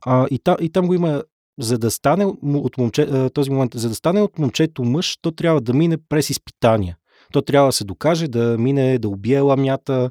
А, 0.06 0.26
и, 0.30 0.38
та, 0.38 0.56
и 0.60 0.70
там 0.70 0.86
го 0.86 0.94
има, 0.94 1.22
за 1.60 1.78
да 1.78 1.90
стане 1.90 2.24
от 2.42 2.78
момче, 2.78 3.30
този 3.34 3.50
момент, 3.50 3.74
за 3.74 3.88
да 3.88 3.94
стане 3.94 4.22
от 4.22 4.38
момчето 4.38 4.84
мъж, 4.84 5.18
то 5.22 5.32
трябва 5.32 5.60
да 5.60 5.74
мине 5.74 5.96
през 6.08 6.30
изпитания. 6.30 6.96
То 7.32 7.42
трябва 7.42 7.68
да 7.68 7.72
се 7.72 7.84
докаже, 7.84 8.28
да 8.28 8.58
мине, 8.58 8.98
да 8.98 9.08
убие 9.08 9.40
ламята, 9.40 10.10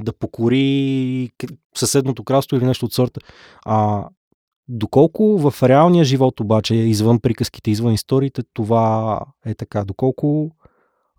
да 0.00 0.12
покори 0.12 1.30
съседното 1.76 2.24
кралство 2.24 2.56
или 2.56 2.64
нещо 2.64 2.86
от 2.86 2.92
сорта. 2.92 3.20
А, 3.64 4.08
доколко 4.68 5.38
в 5.38 5.68
реалния 5.68 6.04
живот 6.04 6.40
обаче, 6.40 6.74
извън 6.74 7.20
приказките, 7.20 7.70
извън 7.70 7.92
историите, 7.92 8.42
това 8.52 9.20
е 9.46 9.54
така? 9.54 9.84
Доколко 9.84 10.50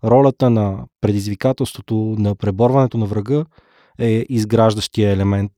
ролята 0.04 0.50
на 0.50 0.86
предизвикателството, 1.00 1.94
на 2.18 2.34
преборването 2.34 2.98
на 2.98 3.06
врага 3.06 3.44
е 3.98 4.26
изграждащия 4.28 5.12
елемент. 5.12 5.52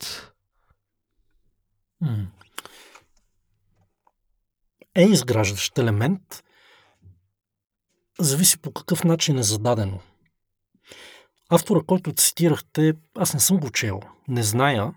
Е 4.95 5.03
изграждащ 5.03 5.79
елемент. 5.79 6.45
Зависи 8.21 8.59
по 8.59 8.73
какъв 8.73 9.05
начин 9.05 9.39
е 9.39 9.43
зададено. 9.43 10.01
Автора, 11.51 11.81
който 11.87 12.13
цитирахте, 12.13 12.95
аз 13.17 13.35
не 13.35 13.41
съм 13.41 13.59
го 13.59 13.71
чел, 13.71 14.01
не 14.29 14.43
зная 14.43 14.95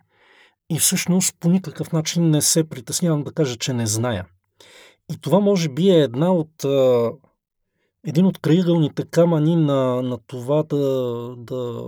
и 0.69 0.79
всъщност 0.79 1.35
по 1.39 1.49
никакъв 1.49 1.91
начин 1.91 2.29
не 2.29 2.41
се 2.41 2.69
притеснявам 2.69 3.23
да 3.23 3.33
кажа, 3.33 3.57
че 3.57 3.73
не 3.73 3.87
зная. 3.87 4.25
И 5.11 5.17
това 5.21 5.39
може 5.39 5.69
би 5.69 5.89
е 5.89 6.01
една 6.01 6.33
от 6.33 6.65
един 8.07 8.25
от 8.25 8.39
крайъгълните 8.39 9.03
камъни 9.03 9.55
на, 9.55 10.01
на 10.01 10.17
това 10.27 10.63
да, 10.63 11.35
да, 11.37 11.83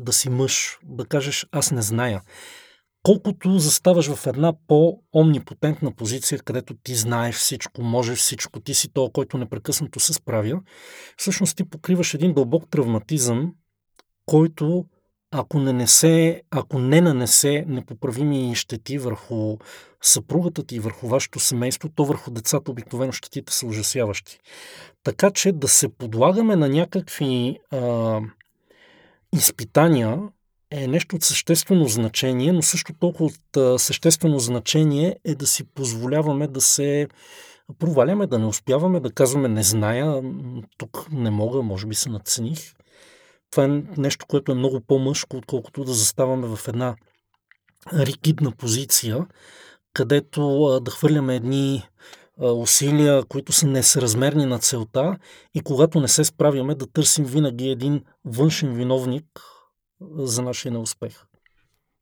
да 0.00 0.12
си 0.12 0.30
мъж, 0.30 0.78
да 0.84 1.06
кажеш 1.06 1.46
аз 1.52 1.70
не 1.70 1.82
зная. 1.82 2.22
Колкото 3.02 3.58
заставаш 3.58 4.14
в 4.14 4.26
една 4.26 4.52
по-омнипотентна 4.66 5.92
позиция, 5.92 6.38
където 6.38 6.74
ти 6.74 6.94
знаеш 6.94 7.34
всичко, 7.34 7.82
можеш 7.82 8.18
всичко, 8.18 8.60
ти 8.60 8.74
си 8.74 8.88
то, 8.92 9.10
който 9.10 9.38
непрекъснато 9.38 10.00
се 10.00 10.12
справя, 10.12 10.60
всъщност 11.16 11.56
ти 11.56 11.64
покриваш 11.64 12.14
един 12.14 12.34
дълбок 12.34 12.70
травматизъм, 12.70 13.52
който 14.26 14.84
ако 15.30 15.58
не, 15.58 15.72
несе, 15.72 16.42
ако 16.50 16.78
не 16.78 17.00
нанесе 17.00 17.64
непоправими 17.68 18.54
щети 18.54 18.98
върху 18.98 19.56
съпругата 20.02 20.66
ти 20.66 20.76
и 20.76 20.80
върху 20.80 21.08
вашето 21.08 21.40
семейство, 21.40 21.88
то 21.88 22.04
върху 22.04 22.30
децата 22.30 22.70
обикновено 22.70 23.12
щетите 23.12 23.52
са 23.52 23.66
ужасяващи. 23.66 24.38
Така 25.08 25.30
че 25.30 25.52
да 25.52 25.68
се 25.68 25.88
подлагаме 25.88 26.56
на 26.56 26.68
някакви 26.68 27.58
а, 27.70 28.20
изпитания 29.32 30.18
е 30.70 30.86
нещо 30.86 31.16
от 31.16 31.22
съществено 31.22 31.84
значение, 31.84 32.52
но 32.52 32.62
също 32.62 32.92
толкова 33.00 33.24
от 33.24 33.56
а, 33.56 33.78
съществено 33.78 34.38
значение 34.38 35.16
е 35.24 35.34
да 35.34 35.46
си 35.46 35.64
позволяваме 35.64 36.46
да 36.46 36.60
се 36.60 37.08
проваляме, 37.78 38.26
да 38.26 38.38
не 38.38 38.46
успяваме, 38.46 39.00
да 39.00 39.10
казваме 39.10 39.48
не 39.48 39.62
зная, 39.62 40.22
тук 40.78 41.06
не 41.12 41.30
мога, 41.30 41.62
може 41.62 41.86
би 41.86 41.94
се 41.94 42.10
надцених. 42.10 42.74
това 43.50 43.64
е 43.64 43.82
нещо, 43.96 44.26
което 44.26 44.52
е 44.52 44.54
много 44.54 44.80
по-мъжко, 44.80 45.36
отколкото 45.36 45.84
да 45.84 45.92
заставаме 45.92 46.56
в 46.56 46.68
една 46.68 46.96
ригидна 47.92 48.52
позиция, 48.52 49.26
където 49.92 50.64
а, 50.64 50.80
да 50.80 50.90
хвърляме 50.90 51.36
едни 51.36 51.88
усилия, 52.40 53.24
които 53.24 53.52
са 53.52 53.66
несъразмерни 53.66 54.46
на 54.46 54.58
целта 54.58 55.18
и 55.54 55.60
когато 55.60 56.00
не 56.00 56.08
се 56.08 56.24
справяме 56.24 56.74
да 56.74 56.92
търсим 56.92 57.24
винаги 57.24 57.68
един 57.68 58.04
външен 58.24 58.74
виновник 58.74 59.24
за 60.16 60.42
нашия 60.42 60.72
неуспех. 60.72 61.24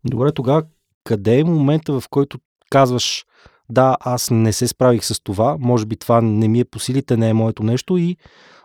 Добре, 0.04 0.32
тогава 0.32 0.62
къде 1.04 1.38
е 1.38 1.44
момента, 1.44 2.00
в 2.00 2.08
който 2.10 2.38
казваш 2.70 3.24
да, 3.70 3.96
аз 4.00 4.30
не 4.30 4.52
се 4.52 4.68
справих 4.68 5.04
с 5.04 5.20
това, 5.20 5.56
може 5.60 5.86
би 5.86 5.96
това 5.96 6.20
не 6.20 6.48
ми 6.48 6.60
е 6.60 6.64
по 6.64 6.78
силите, 6.78 7.16
не 7.16 7.28
е 7.28 7.34
моето 7.34 7.62
нещо 7.62 7.96
и 7.96 8.16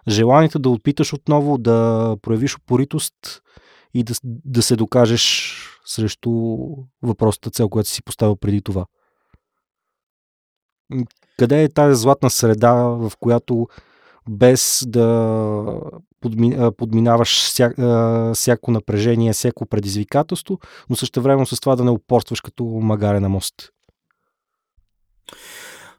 желанието 0.08 0.60
да 0.60 0.70
опиташ 0.70 1.14
отново, 1.14 1.58
да 1.58 2.18
проявиш 2.22 2.56
упоритост 2.56 3.42
и 3.94 4.04
да, 4.04 4.14
да 4.24 4.62
се 4.62 4.76
докажеш 4.76 5.56
срещу 5.86 6.32
въпросната 7.02 7.52
цел, 7.52 7.70
която 7.70 7.90
си 7.90 8.04
поставил 8.04 8.36
преди 8.36 8.62
това. 8.62 8.86
Къде 11.42 11.64
е 11.64 11.70
тази 11.70 12.02
златна 12.02 12.30
среда, 12.30 12.74
в 12.74 13.12
която 13.20 13.68
без 14.30 14.84
да 14.88 15.66
подминаваш 16.78 17.50
ся, 17.50 17.74
всяко 18.36 18.72
напрежение, 18.72 19.34
всяко 19.34 19.66
предизвикателство, 19.66 20.60
но 20.90 20.96
също 20.96 21.22
време 21.22 21.46
с 21.46 21.60
това 21.60 21.76
да 21.76 21.84
не 21.84 21.92
упорстваш 21.92 22.42
като 22.42 22.64
магаре 22.64 23.20
на 23.20 23.30
мост? 23.30 23.54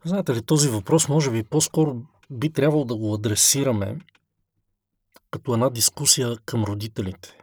Знаете 0.05 0.35
ли, 0.35 0.43
този 0.43 0.69
въпрос 0.69 1.09
може 1.09 1.31
би 1.31 1.43
по-скоро 1.43 1.97
би 2.31 2.53
трябвало 2.53 2.85
да 2.85 2.97
го 2.97 3.15
адресираме 3.15 3.99
като 5.31 5.55
една 5.55 5.71
дискусия 5.71 6.37
към 6.47 6.65
родителите. 6.65 7.39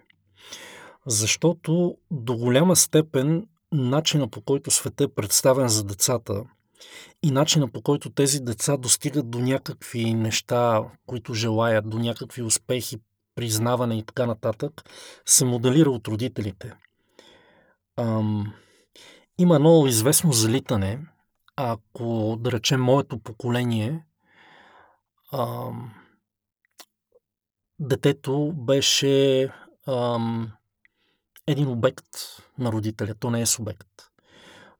Защото 1.05 1.97
до 2.11 2.37
голяма 2.37 2.75
степен 2.75 3.47
начина 3.71 4.27
по 4.27 4.41
който 4.41 4.71
света 4.71 5.03
е 5.03 5.07
представен 5.07 5.67
за 5.67 5.83
децата 5.83 6.43
и 7.23 7.31
начина 7.31 7.71
по 7.71 7.81
който 7.81 8.09
тези 8.09 8.39
деца 8.39 8.77
достигат 8.77 9.29
до 9.29 9.39
някакви 9.39 10.13
неща, 10.13 10.83
които 11.05 11.33
желаят, 11.33 11.89
до 11.89 11.99
някакви 11.99 12.41
успехи, 12.41 12.97
признаване 13.35 13.97
и 13.97 14.03
така 14.03 14.25
нататък, 14.25 14.83
се 15.25 15.45
моделира 15.45 15.91
от 15.91 16.07
родителите. 16.07 16.73
Ам, 17.97 18.53
има 19.37 19.55
едно 19.55 19.87
известно 19.87 20.31
залитане, 20.31 20.99
ако, 21.55 22.37
да 22.39 22.51
речем, 22.51 22.81
моето 22.81 23.19
поколение, 23.19 24.05
ам, 25.33 25.93
детето 27.79 28.53
беше 28.55 29.43
ам, 29.87 30.51
един 31.47 31.67
обект 31.67 32.07
на 32.57 32.71
родителя, 32.71 33.15
то 33.19 33.29
не 33.31 33.41
е 33.41 33.45
субект. 33.45 34.08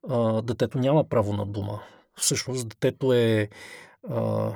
А, 0.10 0.42
детето 0.42 0.78
няма 0.78 1.10
право 1.10 1.34
на 1.34 1.46
дума. 1.46 1.82
Всъщност, 2.16 2.70
детето 2.70 3.14
е 3.14 3.50
а, 4.10 4.52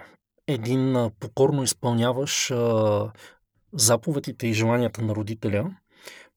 един 0.48 1.10
покорно 1.20 1.64
изпълняваш 1.64 2.52
а, 2.52 3.12
заповедите 3.74 4.48
и 4.48 4.54
желанията 4.54 5.02
на 5.02 5.16
родителя. 5.16 5.76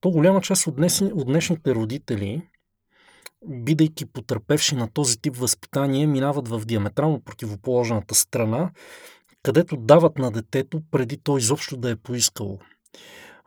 То 0.01 0.11
голяма 0.11 0.41
част 0.41 0.67
от, 0.67 0.77
днес, 0.77 1.01
от 1.01 1.27
днешните 1.27 1.75
родители 1.75 2.43
бидейки 3.47 4.07
потърпевши 4.07 4.75
на 4.75 4.91
този 4.93 5.19
тип 5.21 5.37
възпитание, 5.37 6.07
минават 6.07 6.49
в 6.49 6.63
диаметрално 6.65 7.21
противоположната 7.21 8.15
страна, 8.15 8.71
където 9.43 9.77
дават 9.77 10.19
на 10.19 10.31
детето 10.31 10.83
преди 10.91 11.19
то 11.19 11.39
изобщо 11.39 11.77
да 11.77 11.91
е 11.91 11.97
поискало. 11.97 12.59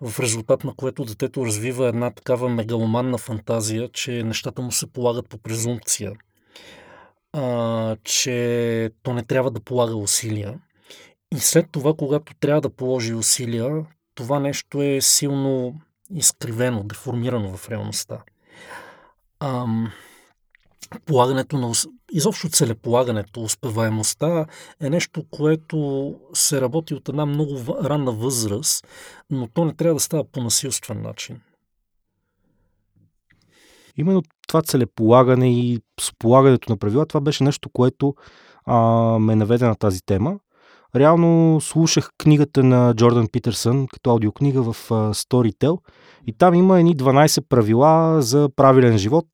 В 0.01 0.20
резултат 0.20 0.63
на 0.63 0.74
което 0.75 1.06
детето 1.06 1.46
развива 1.46 1.88
една 1.88 2.12
такава 2.12 2.50
мегаломанна 2.50 3.18
фантазия, 3.18 3.90
че 3.90 4.24
нещата 4.24 4.62
му 4.62 4.72
се 4.72 4.88
полагат 4.88 5.29
по 5.29 5.38
презумпция, 5.38 6.14
а, 7.33 7.96
че 8.03 8.92
то 9.03 9.14
не 9.14 9.24
трябва 9.24 9.51
да 9.51 9.59
полага 9.59 9.96
усилия. 9.96 10.59
И 11.35 11.40
след 11.40 11.68
това, 11.72 11.94
когато 11.94 12.33
трябва 12.40 12.62
да 12.62 12.70
положи 12.70 13.14
усилия, 13.14 13.85
това 14.16 14.40
нещо 14.40 14.81
е 14.81 15.01
силно 15.01 15.75
изкривено, 16.16 16.83
деформирано 16.83 17.57
в 17.57 17.70
реалността 17.70 18.24
ам, 19.40 19.92
полагането 21.05 21.57
на... 21.57 21.72
Изобщо 22.11 22.50
целеполагането, 22.50 23.42
успеваемостта 23.42 24.46
е 24.81 24.89
нещо, 24.89 25.24
което 25.31 26.15
се 26.33 26.61
работи 26.61 26.94
от 26.94 27.09
една 27.09 27.25
много 27.25 27.57
ранна 27.83 28.11
възраст, 28.11 28.87
но 29.29 29.48
то 29.48 29.65
не 29.65 29.74
трябва 29.74 29.94
да 29.94 30.00
става 30.00 30.24
по 30.24 30.42
насилствен 30.42 31.01
начин. 31.01 31.42
Именно 33.98 34.24
това 34.48 34.61
целеполагане 34.61 35.59
и 35.59 35.79
сполагането 36.01 36.72
на 36.72 36.77
правила, 36.77 37.05
това 37.05 37.22
беше 37.22 37.44
нещо, 37.44 37.70
което 37.70 38.15
а, 38.65 38.77
ме 39.20 39.35
наведе 39.35 39.65
на 39.65 39.75
тази 39.75 40.05
тема. 40.05 40.39
Реално 40.96 41.61
слушах 41.61 42.09
книгата 42.18 42.63
на 42.63 42.94
Джордан 42.96 43.27
Питърсън 43.31 43.87
като 43.87 44.09
аудиокнига 44.09 44.63
в 44.63 44.89
Storytel 44.89 45.77
и 46.27 46.33
там 46.33 46.53
има 46.53 46.79
едни 46.79 46.98
12 46.98 47.48
правила 47.50 48.22
за 48.22 48.50
правилен 48.55 48.98
живот 48.98 49.25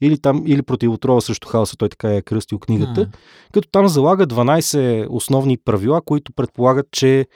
или, 0.00 0.18
там, 0.18 0.42
или 0.46 0.62
противотрова 0.62 1.20
срещу 1.20 1.48
хаоса, 1.48 1.76
той 1.76 1.88
така 1.88 2.14
е 2.14 2.22
кръстил 2.22 2.58
книгата, 2.58 3.06
mm. 3.06 3.16
като 3.52 3.68
там 3.68 3.88
залага 3.88 4.26
12 4.26 5.06
основни 5.10 5.58
правила, 5.64 6.02
които 6.02 6.32
предполагат, 6.32 6.86
че 6.92 7.26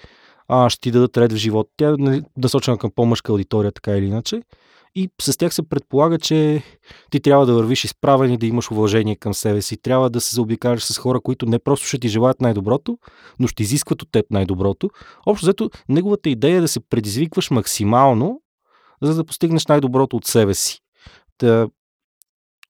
а, 0.48 0.70
ще 0.70 0.81
ти 0.81 0.90
дадат 0.90 1.16
ред 1.16 1.33
в 1.33 1.37
живота. 1.37 1.70
Тя 1.77 1.88
е 1.88 1.92
нали, 1.98 2.22
насочена 2.37 2.79
към 2.79 2.90
по-мъжка 2.94 3.33
аудитория, 3.33 3.72
така 3.72 3.96
или 3.96 4.07
иначе 4.07 4.42
и 4.94 5.11
с 5.20 5.37
тях 5.37 5.55
се 5.55 5.68
предполага, 5.68 6.18
че 6.18 6.62
ти 7.11 7.20
трябва 7.20 7.46
да 7.46 7.55
вървиш 7.55 7.85
изправен 7.85 8.33
и 8.33 8.38
да 8.38 8.46
имаш 8.46 8.70
уважение 8.70 9.16
към 9.16 9.35
себе 9.35 9.62
си. 9.62 9.77
Трябва 9.77 10.11
да 10.11 10.20
се 10.20 10.35
заобикаляш 10.35 10.83
с 10.85 10.98
хора, 10.98 11.20
които 11.20 11.46
не 11.46 11.59
просто 11.59 11.87
ще 11.87 11.98
ти 11.98 12.09
желаят 12.09 12.40
най-доброто, 12.40 12.98
но 13.38 13.46
ще 13.46 13.62
изискват 13.62 14.03
от 14.03 14.09
теб 14.12 14.27
най-доброто. 14.31 14.90
Общо 15.27 15.46
взето, 15.46 15.70
неговата 15.88 16.31
идея 16.31 16.57
е 16.57 16.61
да 16.61 16.68
се 16.68 16.81
предизвикваш 16.81 17.51
максимално, 17.51 18.40
за 19.03 19.14
да 19.14 19.25
постигнеш 19.25 19.66
най-доброто 19.66 20.16
от 20.16 20.25
себе 20.25 20.55
си. 20.55 20.79
Та, 21.38 21.68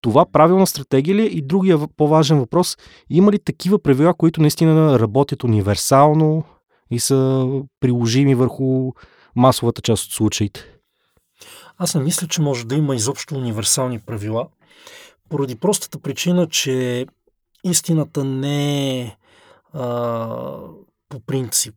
това 0.02 0.26
правилна 0.32 0.66
стратегия 0.66 1.14
ли 1.14 1.22
е? 1.22 1.26
И 1.26 1.42
другия 1.42 1.78
по-важен 1.96 2.38
въпрос, 2.38 2.76
има 3.10 3.32
ли 3.32 3.38
такива 3.38 3.78
правила, 3.78 4.14
които 4.14 4.40
наистина 4.40 4.98
работят 4.98 5.44
универсално 5.44 6.44
и 6.90 7.00
са 7.00 7.48
приложими 7.80 8.34
върху 8.34 8.92
масовата 9.36 9.82
част 9.82 10.04
от 10.04 10.12
случаите? 10.12 10.64
Аз 11.78 11.94
не 11.94 12.02
мисля, 12.02 12.26
че 12.28 12.42
може 12.42 12.66
да 12.66 12.74
има 12.74 12.94
изобщо 12.94 13.34
универсални 13.34 14.00
правила, 14.00 14.48
поради 15.28 15.56
простата 15.56 15.98
причина, 15.98 16.48
че 16.48 17.06
истината 17.64 18.24
не 18.24 19.00
е 19.00 19.16
а, 19.72 19.86
по 21.08 21.20
принцип. 21.26 21.74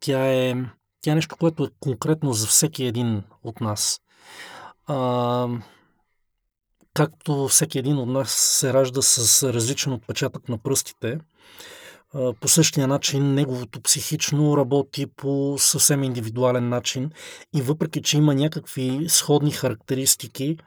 Тя 0.00 0.26
е, 0.26 0.54
тя 1.00 1.12
е 1.12 1.14
нещо, 1.14 1.36
което 1.36 1.64
е 1.64 1.68
конкретно 1.80 2.32
за 2.32 2.46
всеки 2.46 2.84
един 2.84 3.22
от 3.44 3.60
нас. 3.60 4.00
А, 4.86 5.48
както 6.98 7.48
всеки 7.48 7.78
един 7.78 7.98
от 7.98 8.08
нас 8.08 8.30
се 8.30 8.72
ражда 8.72 9.02
с 9.02 9.52
различен 9.52 9.92
отпечатък 9.92 10.48
на 10.48 10.58
пръстите, 10.58 11.18
по 12.40 12.48
същия 12.48 12.88
начин 12.88 13.34
неговото 13.34 13.80
психично 13.80 14.56
работи 14.56 15.06
по 15.06 15.56
съвсем 15.58 16.02
индивидуален 16.02 16.68
начин 16.68 17.10
и 17.56 17.62
въпреки, 17.62 18.02
че 18.02 18.16
има 18.16 18.34
някакви 18.34 19.04
сходни 19.08 19.50
характеристики, 19.50 20.58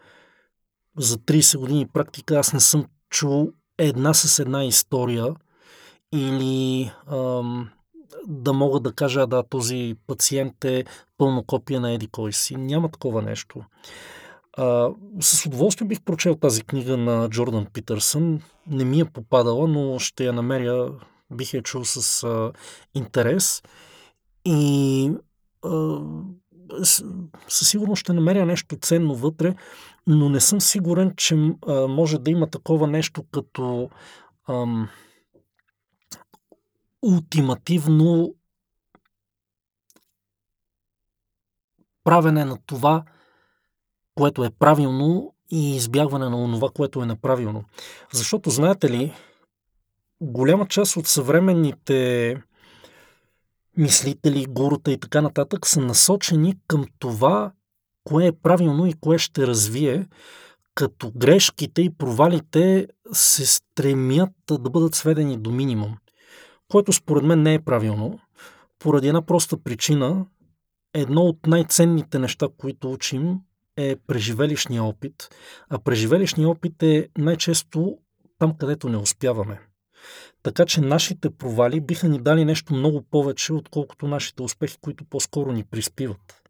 за 0.98 1.17
30 1.17 1.58
години 1.58 1.88
практика 1.94 2.39
аз 2.39 2.54
не 2.54 2.60
съм 2.60 2.86
чул 3.10 3.52
една 3.78 4.13
с 4.13 4.39
една 4.39 4.65
история 4.65 5.36
или 6.13 6.91
ам, 7.12 7.70
да 8.28 8.54
мога 8.54 8.80
да 8.80 8.94
кажа, 8.94 9.28
да, 9.28 9.44
този 9.44 9.96
пациент 10.08 10.65
е 10.65 10.86
пълно 11.17 11.44
копия 11.44 11.80
на 11.80 11.91
еди 11.91 12.08
кой 12.08 12.34
си. 12.34 12.56
Няма 12.56 12.91
такова 12.91 13.22
нещо. 13.22 13.63
А, 14.62 14.93
с 15.19 15.45
удоволствие 15.45 15.88
бих 15.88 16.02
прочел 16.02 16.36
тази 16.36 16.63
книга 16.63 16.97
на 16.97 17.30
Джордан 17.30 17.65
Питърсън. 17.65 18.41
Не 18.67 18.86
ми 18.86 19.00
е 19.00 19.06
попадала, 19.06 19.67
но 19.67 20.00
ще 20.00 20.26
я 20.26 20.34
намеря 20.34 20.91
бих 21.32 21.54
я 21.54 21.62
чул 21.62 21.86
с 21.86 22.24
а, 22.24 22.52
интерес 22.95 23.63
и 24.45 25.12
а, 25.65 26.00
със 27.47 27.69
сигурност 27.69 28.00
ще 28.00 28.13
намеря 28.13 28.45
нещо 28.45 28.78
ценно 28.82 29.15
вътре, 29.15 29.56
но 30.08 30.30
не 30.30 30.39
съм 30.39 30.62
сигурен, 30.62 31.13
че 31.17 31.54
а, 31.67 31.88
може 31.88 32.19
да 32.19 32.32
има 32.32 32.50
такова 32.50 32.88
нещо 32.88 33.24
като 33.32 33.89
ам, 34.50 34.89
ултимативно 37.02 38.36
правене 42.04 42.45
на 42.45 42.58
това, 42.65 43.04
което 44.15 44.43
е 44.43 44.50
правилно 44.50 45.34
и 45.52 45.76
избягване 45.76 46.30
на 46.30 46.54
това, 46.54 46.69
което 46.69 47.02
е 47.02 47.06
неправилно. 47.06 47.63
Защото, 48.13 48.50
знаете 48.50 48.89
ли, 48.89 49.13
голяма 50.21 50.67
част 50.67 50.97
от 50.97 51.08
съвременните 51.08 52.38
мислители, 53.78 54.45
гурута 54.50 54.91
и 54.91 55.00
така 55.00 55.21
нататък 55.21 55.67
са 55.67 55.82
насочени 55.82 56.56
към 56.67 56.86
това, 57.00 57.52
кое 58.04 58.28
е 58.28 58.32
правилно 58.32 58.86
и 58.86 58.93
кое 58.93 59.17
ще 59.17 59.47
развие, 59.47 60.08
като 60.76 61.12
грешките 61.15 61.82
и 61.82 61.89
провалите 61.89 62.88
се 63.13 63.45
стремят 63.45 64.30
да 64.52 64.69
бъдат 64.69 64.95
сведени 64.95 65.38
до 65.38 65.52
минимум, 65.52 65.97
което 66.67 66.93
според 66.93 67.24
мен 67.24 67.41
не 67.41 67.54
е 67.54 67.60
правилно, 67.60 68.19
поради 68.80 69.08
една 69.08 69.21
проста 69.21 69.58
причина. 69.58 70.26
Едно 70.93 71.21
от 71.21 71.47
най-ценните 71.47 72.19
неща, 72.19 72.47
които 72.58 72.91
учим, 72.91 73.39
е 73.77 73.95
преживелищния 73.95 74.84
опит, 74.84 75.29
а 75.69 75.79
преживелищния 75.79 76.49
опит 76.49 76.84
е 76.84 77.07
най-често 77.17 77.97
там, 78.39 78.57
където 78.57 78.89
не 78.89 78.97
успяваме. 78.97 79.60
Така 80.43 80.65
че 80.65 80.81
нашите 80.81 81.29
провали 81.29 81.81
биха 81.81 82.10
ни 82.10 82.19
дали 82.19 82.45
нещо 82.45 82.73
много 82.73 83.01
повече, 83.01 83.53
отколкото 83.53 84.07
нашите 84.07 84.43
успехи, 84.43 84.77
които 84.81 85.05
по-скоро 85.05 85.51
ни 85.51 85.63
приспиват. 85.63 86.41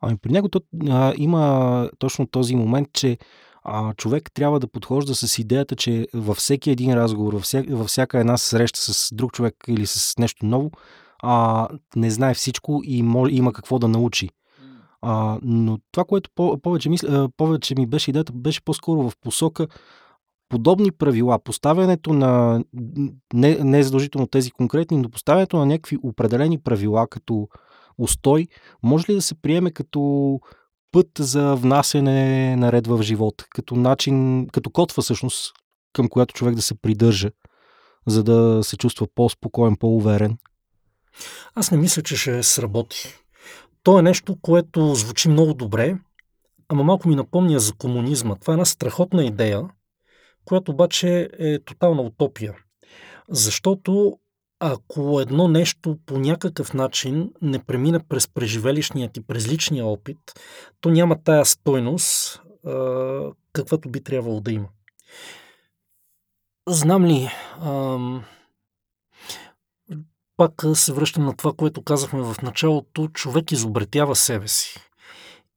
Ами 0.00 0.16
при 0.16 0.32
него 0.32 0.48
то, 0.48 0.60
а, 0.88 1.14
има 1.16 1.90
точно 1.98 2.26
този 2.26 2.56
момент, 2.56 2.88
че 2.92 3.18
а, 3.62 3.94
човек 3.94 4.30
трябва 4.34 4.60
да 4.60 4.68
подхожда 4.68 5.14
с 5.14 5.38
идеята, 5.38 5.76
че 5.76 6.06
във 6.14 6.36
всеки 6.36 6.70
един 6.70 6.94
разговор, 6.94 7.32
във, 7.32 7.42
вся, 7.42 7.64
във 7.68 7.86
всяка 7.86 8.18
една 8.18 8.36
среща 8.36 8.80
с 8.80 9.14
друг 9.14 9.32
човек 9.32 9.54
или 9.68 9.86
с 9.86 10.18
нещо 10.18 10.46
ново, 10.46 10.70
а, 11.22 11.68
не 11.96 12.10
знае 12.10 12.34
всичко 12.34 12.80
и 12.84 13.02
може, 13.02 13.34
има 13.34 13.52
какво 13.52 13.78
да 13.78 13.88
научи. 13.88 14.28
А, 15.02 15.38
но 15.42 15.78
това, 15.92 16.04
което 16.04 16.30
по, 16.34 16.58
повече, 16.62 16.88
мисля, 16.88 17.28
повече 17.36 17.74
ми 17.78 17.86
беше 17.86 18.10
идеята, 18.10 18.32
беше 18.32 18.64
по-скоро 18.64 19.10
в 19.10 19.12
посока 19.20 19.66
подобни 20.48 20.92
правила, 20.92 21.38
поставянето 21.38 22.12
на 22.12 22.64
не, 23.34 23.54
не 23.54 23.82
задължително 23.82 24.26
тези 24.26 24.50
конкретни, 24.50 24.96
но 24.96 25.10
поставянето 25.10 25.56
на 25.56 25.66
някакви 25.66 25.98
определени 26.02 26.58
правила 26.58 27.08
като 27.08 27.48
устой, 27.98 28.48
може 28.82 29.04
ли 29.08 29.14
да 29.14 29.22
се 29.22 29.34
приеме 29.34 29.70
като 29.70 30.40
път 30.92 31.08
за 31.18 31.54
внасяне 31.54 32.56
на 32.56 32.72
ред 32.72 32.86
в 32.86 33.02
живота, 33.02 33.44
като 33.50 33.76
начин, 33.76 34.46
като 34.52 34.70
котва 34.70 35.02
всъщност, 35.02 35.52
към 35.92 36.08
която 36.08 36.34
човек 36.34 36.54
да 36.54 36.62
се 36.62 36.74
придържа, 36.74 37.30
за 38.06 38.24
да 38.24 38.60
се 38.64 38.76
чувства 38.76 39.06
по-спокоен, 39.14 39.76
по-уверен? 39.76 40.38
Аз 41.54 41.70
не 41.70 41.78
мисля, 41.78 42.02
че 42.02 42.16
ще 42.16 42.42
сработи. 42.42 43.18
То 43.82 43.98
е 43.98 44.02
нещо, 44.02 44.36
което 44.42 44.94
звучи 44.94 45.28
много 45.28 45.54
добре, 45.54 45.98
ама 46.68 46.84
малко 46.84 47.08
ми 47.08 47.16
напомня 47.16 47.60
за 47.60 47.72
комунизма. 47.74 48.36
Това 48.36 48.52
е 48.52 48.54
една 48.54 48.64
страхотна 48.64 49.24
идея, 49.24 49.62
която 50.44 50.72
обаче 50.72 51.28
е 51.38 51.58
тотална 51.58 52.02
утопия. 52.02 52.54
Защото 53.28 54.18
ако 54.60 55.20
едно 55.20 55.48
нещо 55.48 55.98
по 56.06 56.18
някакъв 56.18 56.74
начин 56.74 57.32
не 57.42 57.58
премине 57.58 57.98
през 57.98 58.28
преживелищният 58.28 59.16
и 59.16 59.26
през 59.26 59.48
личния 59.48 59.86
опит, 59.86 60.18
то 60.80 60.90
няма 60.90 61.22
тая 61.22 61.44
стойност, 61.44 62.42
каквато 63.52 63.88
би 63.88 64.02
трябвало 64.02 64.40
да 64.40 64.52
има. 64.52 64.68
Знам 66.68 67.04
ли, 67.06 67.28
пак 70.40 70.64
се 70.74 70.92
връщам 70.92 71.24
на 71.24 71.36
това, 71.36 71.52
което 71.52 71.82
казахме 71.82 72.22
в 72.22 72.36
началото, 72.42 73.08
човек 73.08 73.52
изобретява 73.52 74.16
себе 74.16 74.48
си. 74.48 74.78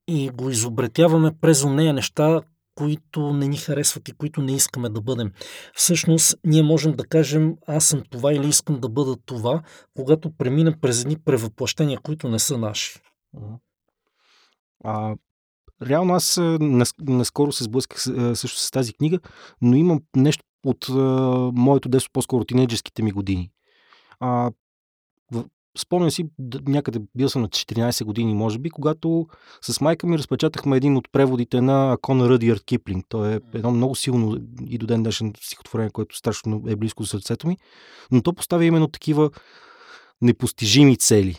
И 0.08 0.30
го 0.30 0.50
изобретяваме 0.50 1.32
през 1.42 1.66
нея 1.66 1.94
неща, 1.94 2.42
които 2.76 3.34
не 3.34 3.48
ни 3.48 3.58
харесват 3.58 4.10
и 4.10 4.12
които 4.12 4.42
не 4.42 4.56
искаме 4.56 4.90
да 4.90 5.02
бъдем. 5.02 5.32
Всъщност, 5.74 6.36
ние 6.46 6.64
можем 6.64 6.92
да 6.92 7.06
кажем, 7.06 7.56
аз 7.68 7.86
съм 7.86 8.04
това 8.10 8.34
или 8.34 8.48
искам 8.48 8.80
да 8.80 8.90
бъда 8.90 9.16
това, 9.26 9.62
когато 9.96 10.38
преминем 10.38 10.74
през 10.82 11.02
едни 11.02 11.18
превъплъщения, 11.20 12.00
които 12.04 12.30
не 12.30 12.40
са 12.40 12.58
наши. 12.58 13.00
А, 14.84 15.16
реално 15.82 16.14
аз 16.14 16.40
наскоро 17.00 17.52
се 17.52 17.64
сблъсках 17.64 18.02
също 18.34 18.60
с 18.60 18.72
тази 18.72 18.94
книга, 18.94 19.20
но 19.62 19.76
имам 19.76 20.00
нещо 20.16 20.44
от 20.66 20.90
а, 20.90 20.94
моето 21.54 21.90
детство, 21.90 22.12
по-скоро 22.14 22.46
тинейджерските 22.46 23.04
ми 23.04 23.12
години. 23.12 23.52
А, 24.20 24.52
спомням 25.78 26.12
си, 26.12 26.26
някъде 26.68 27.00
бил 27.16 27.30
съм 27.30 27.42
на 27.42 27.50
14 27.50 28.04
години, 28.04 28.34
може 28.34 28.60
би, 28.60 28.70
когато 28.70 29.28
с 29.62 29.82
майка 29.82 30.08
ми 30.08 30.18
разпечатахме 30.18 30.78
един 30.78 30.98
от 30.98 31.12
преводите 31.12 31.62
на 31.62 31.94
Акона 31.94 32.30
Ръдиард 32.30 32.64
Киплинг. 32.64 33.06
То 33.10 33.26
е 33.26 33.40
едно 33.54 33.72
много 33.72 33.96
силно 33.96 34.38
и 34.68 34.78
до 34.78 34.86
ден 34.86 35.04
днешен 35.04 35.34
стихотворение, 35.42 35.92
което 35.92 36.18
страшно 36.18 36.64
е 36.68 36.76
близко 36.76 37.04
до 37.04 37.08
сърцето 37.08 37.48
ми. 37.48 37.58
Но 38.12 38.22
то 38.22 38.34
поставя 38.34 38.66
именно 38.66 38.88
такива 38.88 39.30
непостижими 40.22 40.98
цели. 40.98 41.38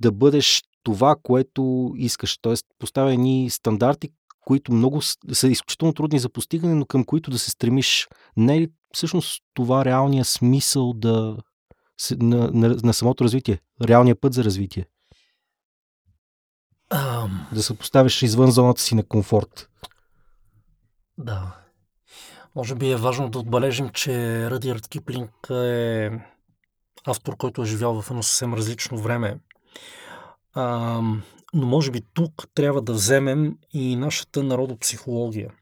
Да 0.00 0.12
бъдеш 0.12 0.62
това, 0.82 1.16
което 1.22 1.92
искаш. 1.96 2.38
Тоест, 2.38 2.66
поставя 2.78 3.14
ни 3.14 3.50
стандарти, 3.50 4.08
които 4.46 4.72
много 4.72 5.02
са 5.32 5.48
изключително 5.48 5.94
трудни 5.94 6.18
за 6.18 6.28
постигане, 6.28 6.74
но 6.74 6.86
към 6.86 7.04
които 7.04 7.30
да 7.30 7.38
се 7.38 7.50
стремиш. 7.50 8.08
Не 8.36 8.56
е 8.56 8.60
ли 8.60 8.68
всъщност 8.94 9.42
това 9.54 9.84
реалния 9.84 10.24
смисъл 10.24 10.92
да 10.92 11.36
на, 12.20 12.50
на, 12.50 12.76
на 12.84 12.94
самото 12.94 13.24
развитие, 13.24 13.60
реалния 13.82 14.20
път 14.20 14.32
за 14.32 14.44
развитие? 14.44 14.86
Um... 16.92 17.52
Да 17.52 17.62
се 17.62 17.78
поставиш 17.78 18.22
извън 18.22 18.50
зоната 18.50 18.82
си 18.82 18.94
на 18.94 19.04
комфорт. 19.04 19.68
Да. 21.18 21.56
Може 22.54 22.74
би 22.74 22.90
е 22.90 22.96
важно 22.96 23.28
да 23.28 23.38
отбележим, 23.38 23.88
че 23.88 24.44
Радиард 24.50 24.88
Киплинг 24.88 25.50
е 25.50 26.10
автор, 27.06 27.36
който 27.36 27.62
е 27.62 27.66
живял 27.66 28.02
в 28.02 28.10
едно 28.10 28.22
съвсем 28.22 28.54
различно 28.54 28.98
време. 28.98 29.38
А, 30.52 31.00
но 31.54 31.66
може 31.66 31.90
би 31.90 32.02
тук 32.14 32.32
трябва 32.54 32.82
да 32.82 32.92
вземем 32.92 33.58
и 33.72 33.96
нашата 33.96 34.42
народопсихология. 34.42 35.52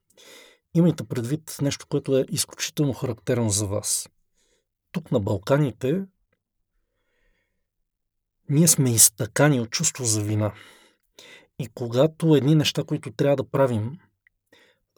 Имайте 0.75 1.05
предвид 1.05 1.57
нещо, 1.63 1.87
което 1.89 2.19
е 2.19 2.27
изключително 2.29 2.93
характерно 2.93 3.51
за 3.51 3.67
вас. 3.67 4.09
Тук 4.93 5.13
на 5.13 5.21
Балканите 5.21 6.05
ние 8.51 8.69
сме 8.69 8.91
изтъкани 8.91 9.61
от 9.61 9.71
чувство 9.71 10.05
за 10.05 10.23
вина. 10.23 10.53
И 11.59 11.69
когато 11.75 12.35
едни 12.35 12.55
неща, 12.55 12.85
които 12.85 13.11
трябва 13.11 13.37
да 13.37 13.51
правим, 13.51 13.99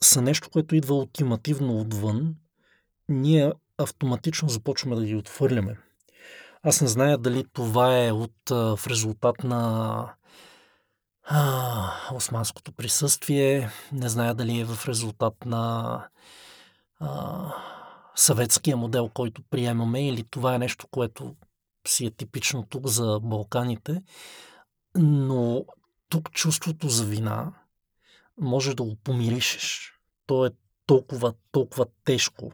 са 0.03 0.23
нещо, 0.23 0.51
което 0.51 0.77
идва 0.77 0.95
ултимативно 0.95 1.81
отвън, 1.81 2.35
ние 3.09 3.53
автоматично 3.79 4.49
започваме 4.49 4.97
да 4.97 5.05
ги 5.05 5.17
отвърляме. 5.17 5.79
Аз 6.63 6.81
не 6.81 6.89
зная 6.89 7.19
дали 7.19 7.45
това 7.53 8.05
е 8.07 8.13
от, 8.13 8.51
в 8.51 8.81
резултат 8.87 9.45
на 9.45 10.15
а, 11.23 12.15
османското 12.15 12.73
присъствие, 12.73 13.71
не 13.93 14.09
зная 14.09 14.35
дали 14.35 14.61
е 14.61 14.65
в 14.65 14.89
резултат 14.89 15.35
на 15.45 16.05
а, 17.01 17.55
съветския 18.17 18.77
модел, 18.77 19.09
който 19.15 19.43
приемаме, 19.51 20.09
или 20.09 20.25
това 20.31 20.55
е 20.55 20.59
нещо, 20.59 20.87
което 20.91 21.35
си 21.91 22.07
е 22.07 22.11
типично 22.11 22.67
тук 22.71 22.87
за 22.87 23.21
Балканите, 23.23 24.03
но 24.95 25.65
тук 26.09 26.31
чувството 26.31 26.89
за 26.89 27.05
вина 27.05 27.53
може 28.41 28.75
да 28.75 28.83
го 28.83 28.97
помиришеш. 29.05 29.93
То 30.27 30.47
е 30.47 30.51
толкова, 30.87 31.33
толкова 31.53 31.87
тежко. 32.05 32.53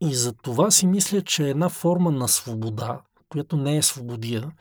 И 0.00 0.14
за 0.14 0.32
това 0.32 0.70
си 0.70 0.86
мисля, 0.86 1.22
че 1.22 1.48
една 1.48 1.68
форма 1.68 2.10
на 2.10 2.28
свобода, 2.28 3.00
която 3.28 3.56
не 3.56 3.76
е 3.76 3.82
свободия, 3.82 4.52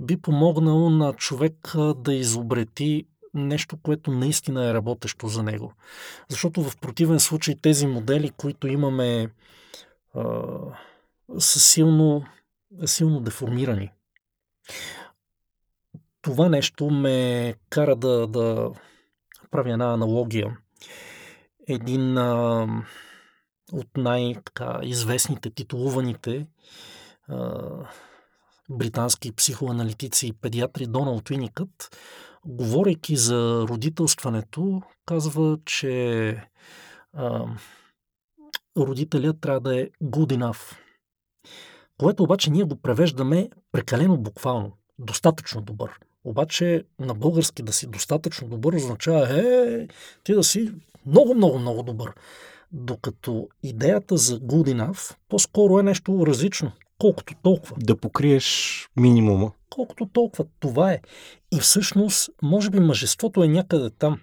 би 0.00 0.16
помогнало 0.16 0.90
на 0.90 1.12
човек 1.12 1.74
да 1.96 2.14
изобрети 2.14 3.06
нещо, 3.34 3.76
което 3.76 4.10
наистина 4.10 4.66
е 4.66 4.74
работещо 4.74 5.28
за 5.28 5.42
него. 5.42 5.72
Защото 6.28 6.62
в 6.62 6.76
противен 6.76 7.20
случай 7.20 7.54
тези 7.62 7.86
модели, 7.86 8.30
които 8.30 8.68
имаме, 8.68 9.30
а, 10.14 10.42
са 11.38 11.60
силно 11.60 12.24
силно 12.84 13.20
деформирани. 13.20 13.92
Това 16.22 16.48
нещо 16.48 16.90
ме 16.90 17.54
кара 17.70 17.96
да, 17.96 18.26
да 18.26 18.70
правя 19.50 19.72
една 19.72 19.92
аналогия. 19.92 20.58
Един 21.68 22.18
а, 22.18 22.66
от 23.72 23.88
най-известните, 23.96 25.50
титулуваните 25.50 26.46
а, 27.28 27.60
британски 28.70 29.32
психоаналитици 29.32 30.26
и 30.26 30.32
педиатри 30.32 30.86
Доналд 30.86 31.30
Уиникът, 31.30 31.96
говорейки 32.46 33.16
за 33.16 33.66
родителстването, 33.68 34.82
казва, 35.06 35.58
че 35.64 36.30
а, 37.12 37.46
родителят 38.76 39.40
трябва 39.40 39.60
да 39.60 39.80
е 39.80 39.88
good 40.02 40.38
enough 40.38 40.76
което 42.00 42.22
обаче 42.22 42.50
ние 42.50 42.64
го 42.64 42.76
превеждаме 42.76 43.48
прекалено 43.72 44.16
буквално. 44.16 44.72
Достатъчно 44.98 45.60
добър. 45.60 45.90
Обаче 46.24 46.84
на 46.98 47.14
български 47.14 47.62
да 47.62 47.72
си 47.72 47.86
достатъчно 47.86 48.48
добър 48.48 48.74
означава 48.74 49.40
е, 49.40 49.86
ти 50.24 50.34
да 50.34 50.44
си 50.44 50.72
много, 51.06 51.34
много, 51.34 51.58
много 51.58 51.82
добър. 51.82 52.12
Докато 52.72 53.48
идеята 53.62 54.16
за 54.16 54.38
good 54.38 54.74
enough 54.74 55.16
по-скоро 55.28 55.78
е 55.78 55.82
нещо 55.82 56.26
различно. 56.26 56.72
колкото 56.98 57.34
толкова. 57.42 57.76
Да 57.78 57.96
покриеш 57.96 58.88
минимума. 58.96 59.52
Колкото 59.70 60.06
толкова. 60.06 60.44
Това 60.60 60.92
е. 60.92 61.00
И 61.52 61.60
всъщност, 61.60 62.30
може 62.42 62.70
би 62.70 62.80
мъжеството 62.80 63.44
е 63.44 63.48
някъде 63.48 63.90
там. 63.90 64.20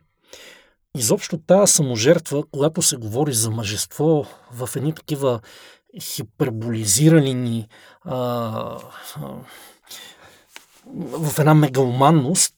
Изобщо 0.98 1.38
тази 1.38 1.74
саможертва, 1.74 2.44
когато 2.52 2.82
се 2.82 2.98
говори 2.98 3.34
за 3.34 3.52
мъжество 3.52 4.26
в 4.52 4.70
едни 4.76 4.94
такива 4.94 5.40
хиперболизирани 6.02 7.34
ни 7.34 7.68
в 10.96 11.40
една 11.40 11.54
мегаломанност, 11.54 12.56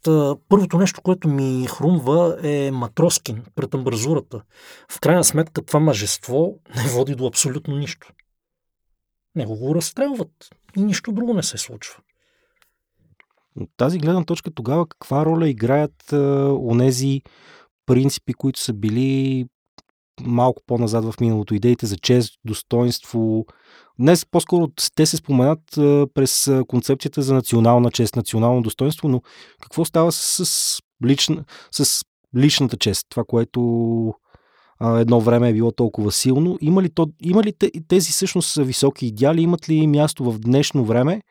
първото 0.50 0.78
нещо, 0.78 1.02
което 1.02 1.28
ми 1.28 1.68
хрумва 1.68 2.38
е 2.44 2.72
Матроскин 2.72 3.44
пред 3.56 3.74
амбразурата. 3.74 4.42
В 4.92 5.00
крайна 5.00 5.24
сметка 5.24 5.66
това 5.66 5.80
мъжество 5.80 6.60
не 6.76 6.88
води 6.88 7.16
до 7.16 7.28
абсолютно 7.28 7.78
нищо. 7.78 8.14
Него 9.36 9.56
го 9.56 9.76
разстрелват 9.76 10.50
и 10.78 10.82
нищо 10.82 11.12
друго 11.12 11.34
не 11.34 11.44
се 11.44 11.58
случва. 11.58 11.96
От 13.60 13.70
тази 13.78 14.00
гледна 14.00 14.24
точка 14.24 14.52
тогава 14.52 14.88
каква 14.88 15.26
роля 15.26 15.50
играят 15.50 16.14
онези 16.62 17.22
принципи, 17.86 18.34
които 18.34 18.60
са 18.60 18.74
били 18.74 19.46
малко 20.22 20.62
по-назад 20.68 21.06
в 21.06 21.20
миналото. 21.22 21.54
Идеите 21.54 21.86
за 21.86 21.98
чест, 21.98 22.34
достоинство. 22.46 23.46
Днес 24.00 24.26
по-скоро 24.26 24.68
те 24.96 25.06
се 25.06 25.18
споменат 25.18 25.60
през 26.14 26.52
концепцията 26.68 27.22
за 27.22 27.34
национална 27.34 27.92
чест, 27.92 28.16
национално 28.16 28.62
достоинство, 28.62 29.08
но 29.08 29.22
какво 29.62 29.86
става 29.86 30.12
с, 30.12 30.80
лична, 31.06 31.44
с 31.72 32.06
личната 32.38 32.78
чест? 32.78 33.06
Това, 33.10 33.24
което 33.24 34.14
едно 34.82 35.22
време 35.22 35.50
е 35.50 35.54
било 35.54 35.72
толкова 35.72 36.12
силно. 36.12 36.58
Има 36.62 36.84
ли, 36.84 36.90
то, 36.90 37.08
има 37.22 37.44
ли 37.44 37.54
тези 37.88 38.12
всъщност 38.12 38.56
високи 38.56 39.06
идеали, 39.06 39.42
имат 39.42 39.70
ли 39.70 39.88
място 39.88 40.32
в 40.32 40.40
днешно 40.40 40.86
време, 40.86 41.22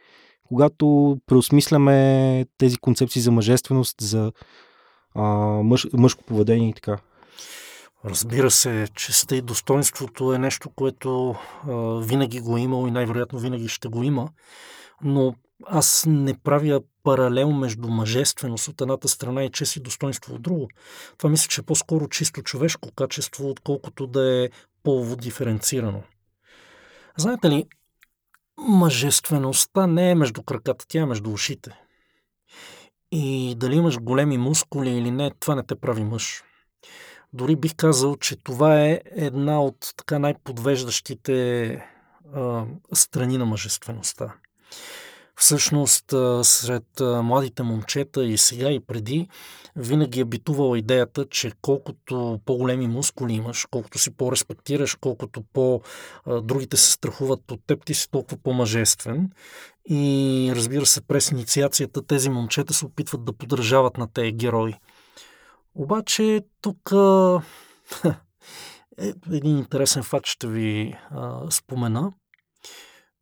когато 0.49 1.17
преосмисляме 1.27 2.47
тези 2.59 2.77
концепции 2.77 3.23
за 3.23 3.31
мъжественост, 3.31 3.97
за 4.01 4.33
а, 5.15 5.25
мъж, 5.63 5.87
мъжко 5.93 6.25
поведение 6.25 6.69
и 6.69 6.75
така? 6.75 6.99
Разбира 8.05 8.51
се, 8.51 8.89
честа 8.95 9.37
и 9.37 9.43
достоинството 9.43 10.33
е 10.33 10.39
нещо, 10.39 10.71
което 10.71 11.31
а, 11.31 11.75
винаги 12.01 12.41
го 12.41 12.57
е 12.57 12.61
имало 12.61 12.89
и 12.89 12.91
най-вероятно 12.91 13.39
винаги 13.39 13.69
ще 13.69 13.89
го 13.89 14.03
има, 14.03 14.29
но 15.03 15.35
аз 15.67 16.05
не 16.09 16.39
правя 16.39 16.81
паралел 17.03 17.53
между 17.53 17.89
мъжественост 17.89 18.69
от 18.69 18.81
едната 18.81 19.09
страна 19.09 19.45
и 19.45 19.51
чест 19.51 19.77
и 19.77 19.81
достоинство 19.81 20.35
от 20.35 20.43
друго. 20.43 20.69
Това 21.19 21.31
мисля, 21.31 21.49
че 21.49 21.61
е 21.61 21.65
по-скоро 21.65 22.09
чисто 22.09 22.43
човешко 22.43 22.93
качество, 22.97 23.51
отколкото 23.51 24.07
да 24.07 24.45
е 24.45 24.49
полово 24.83 25.17
диференцирано. 25.17 26.03
Знаете 27.17 27.51
ли, 27.51 27.67
мъжествеността 28.59 29.87
не 29.87 30.11
е 30.11 30.15
между 30.15 30.43
краката, 30.43 30.85
тя 30.89 31.01
е 31.01 31.07
между 31.07 31.31
ушите. 31.31 31.71
И 33.13 33.55
дали 33.57 33.77
имаш 33.77 33.99
големи 33.99 34.39
мускули 34.39 34.91
или 34.91 35.11
не, 35.11 35.31
това 35.41 35.55
не 35.55 35.63
те 35.63 35.75
прави 35.75 36.05
мъж. 36.05 36.43
Дори 37.33 37.57
бих 37.57 37.75
казал, 37.77 38.17
че 38.17 38.37
това 38.37 38.81
е 38.81 39.01
една 39.05 39.63
от 39.63 39.95
така 39.97 40.19
най-подвеждащите 40.19 41.69
а, 42.35 42.65
страни 42.93 43.39
на 43.39 43.45
мъжествеността. 43.45 44.35
Всъщност, 45.41 46.05
сред 46.43 47.01
младите 47.01 47.63
момчета 47.63 48.25
и 48.25 48.39
сега 48.39 48.71
и 48.71 48.81
преди, 48.81 49.29
винаги 49.77 50.21
е 50.21 50.25
битувала 50.25 50.79
идеята, 50.79 51.27
че 51.31 51.53
колкото 51.63 52.41
по-големи 52.45 52.87
мускули 52.87 53.33
имаш, 53.33 53.67
колкото 53.71 53.99
си 53.99 54.11
по-респектираш, 54.11 54.95
колкото 54.95 55.43
по-другите 55.53 56.77
се 56.77 56.93
страхуват 56.93 57.51
от 57.51 57.61
теб, 57.67 57.85
ти 57.85 57.95
си 57.95 58.11
толкова 58.11 58.37
по-мъжествен. 58.37 59.31
И 59.91 60.53
разбира 60.57 60.87
се, 60.87 61.01
през 61.01 61.31
инициацията 61.31 62.07
тези 62.07 62.31
момчета 62.31 62.75
се 62.75 62.87
опитват 62.87 63.25
да 63.25 63.33
подражават 63.33 63.97
на 63.97 64.13
тези 64.13 64.33
герои. 64.33 64.75
Обаче 65.79 66.41
тук 66.61 66.93
е 68.99 69.13
един 69.33 69.59
интересен 69.59 70.03
факт 70.03 70.27
ще 70.27 70.49
ви 70.49 70.95
а, 71.11 71.51
спомена. 71.51 72.13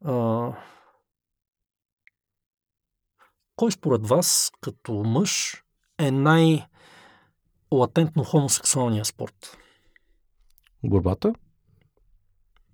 А, 0.05 0.53
кой 3.57 3.73
според 3.73 4.07
вас 4.07 4.51
като 4.61 4.93
мъж 4.93 5.63
е 5.99 6.11
най-латентно 6.11 8.25
хомосексуалния 8.25 9.05
спорт? 9.05 9.59
Борбата? 10.85 11.35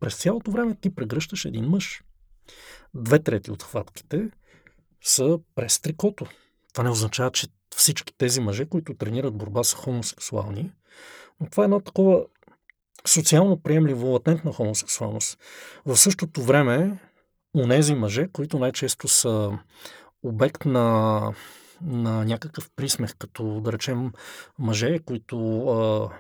През 0.01 0.19
цялото 0.19 0.51
време 0.51 0.75
ти 0.75 0.95
прегръщаш 0.95 1.45
един 1.45 1.65
мъж. 1.65 2.03
Две 2.95 3.23
трети 3.23 3.51
от 3.51 3.63
хватките 3.63 4.31
са 5.01 5.39
през 5.55 5.81
трикото. 5.81 6.27
Това 6.73 6.85
не 6.85 6.91
означава, 6.91 7.31
че 7.31 7.49
всички 7.77 8.15
тези 8.19 8.41
мъже, 8.41 8.67
които 8.67 8.95
тренират 8.95 9.35
борба 9.35 9.65
са 9.65 9.77
хомосексуални, 9.77 10.73
но 11.41 11.47
това 11.51 11.63
е 11.63 11.65
едно 11.65 11.81
такова 11.81 12.25
социално 13.07 13.63
приемливо 13.63 14.07
латентна 14.07 14.53
хомосексуалност. 14.53 15.39
В 15.87 15.97
същото 15.97 16.43
време, 16.43 16.99
нези 17.55 17.95
мъже, 17.95 18.29
които 18.33 18.59
най-често 18.59 19.09
са 19.09 19.59
обект 20.23 20.65
на, 20.65 21.21
на 21.83 22.25
някакъв 22.25 22.71
присмех, 22.77 23.15
като 23.19 23.61
да 23.61 23.73
речем 23.73 24.13
мъже, 24.59 24.99
които 24.99 25.67
а, 25.69 26.11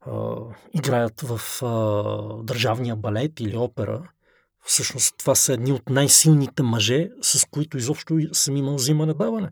а, 0.00 0.36
играят 0.72 1.20
в 1.20 1.62
а, 1.62 2.42
държавния 2.42 2.96
балет 2.96 3.40
или 3.40 3.56
опера, 3.56 4.08
всъщност 4.64 5.14
това 5.18 5.34
са 5.34 5.52
едни 5.52 5.72
от 5.72 5.88
най-силните 5.90 6.62
мъже, 6.62 7.10
с 7.22 7.46
които 7.50 7.78
изобщо 7.78 8.18
съм 8.32 8.56
имал 8.56 8.74
взимане-даване. 8.74 9.48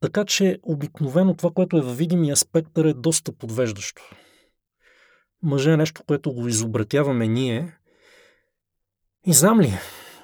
Така 0.00 0.24
че 0.24 0.58
обикновено 0.62 1.34
това, 1.34 1.50
което 1.50 1.76
е 1.76 1.80
във 1.80 1.96
видимия 1.96 2.36
спектър 2.36 2.84
е 2.84 2.94
доста 2.94 3.32
подвеждащо. 3.32 4.02
Мъже 5.42 5.72
е 5.72 5.76
нещо, 5.76 6.02
което 6.06 6.32
го 6.32 6.48
изобретяваме 6.48 7.28
ние. 7.28 7.76
И 9.26 9.32
знам 9.32 9.60
ли, 9.60 9.72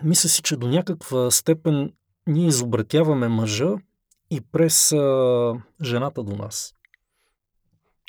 мисля 0.02 0.28
си, 0.28 0.42
че 0.42 0.56
до 0.56 0.68
някаква 0.68 1.30
степен 1.30 1.92
ние 2.26 2.46
изобретяваме 2.46 3.28
мъжа 3.28 3.74
и 4.30 4.40
през 4.40 4.92
а, 4.92 5.54
жената 5.82 6.24
до 6.24 6.36
нас. 6.36 6.74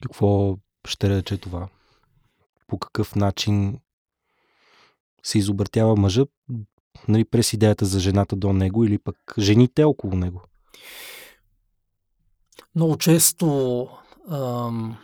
Какво 0.03 0.57
ще 0.87 1.09
рече 1.09 1.37
това? 1.37 1.67
По 2.67 2.79
какъв 2.79 3.15
начин 3.15 3.79
се 5.23 5.37
изобретява 5.37 5.95
мъжа 5.95 6.25
нали, 7.07 7.25
през 7.25 7.53
идеята 7.53 7.85
за 7.85 7.99
жената 7.99 8.35
до 8.35 8.53
него 8.53 8.83
или 8.83 8.97
пък 8.97 9.17
жените 9.39 9.83
около 9.83 10.15
него? 10.15 10.41
Много 12.77 12.97
често, 12.97 13.87
ам, 14.31 14.97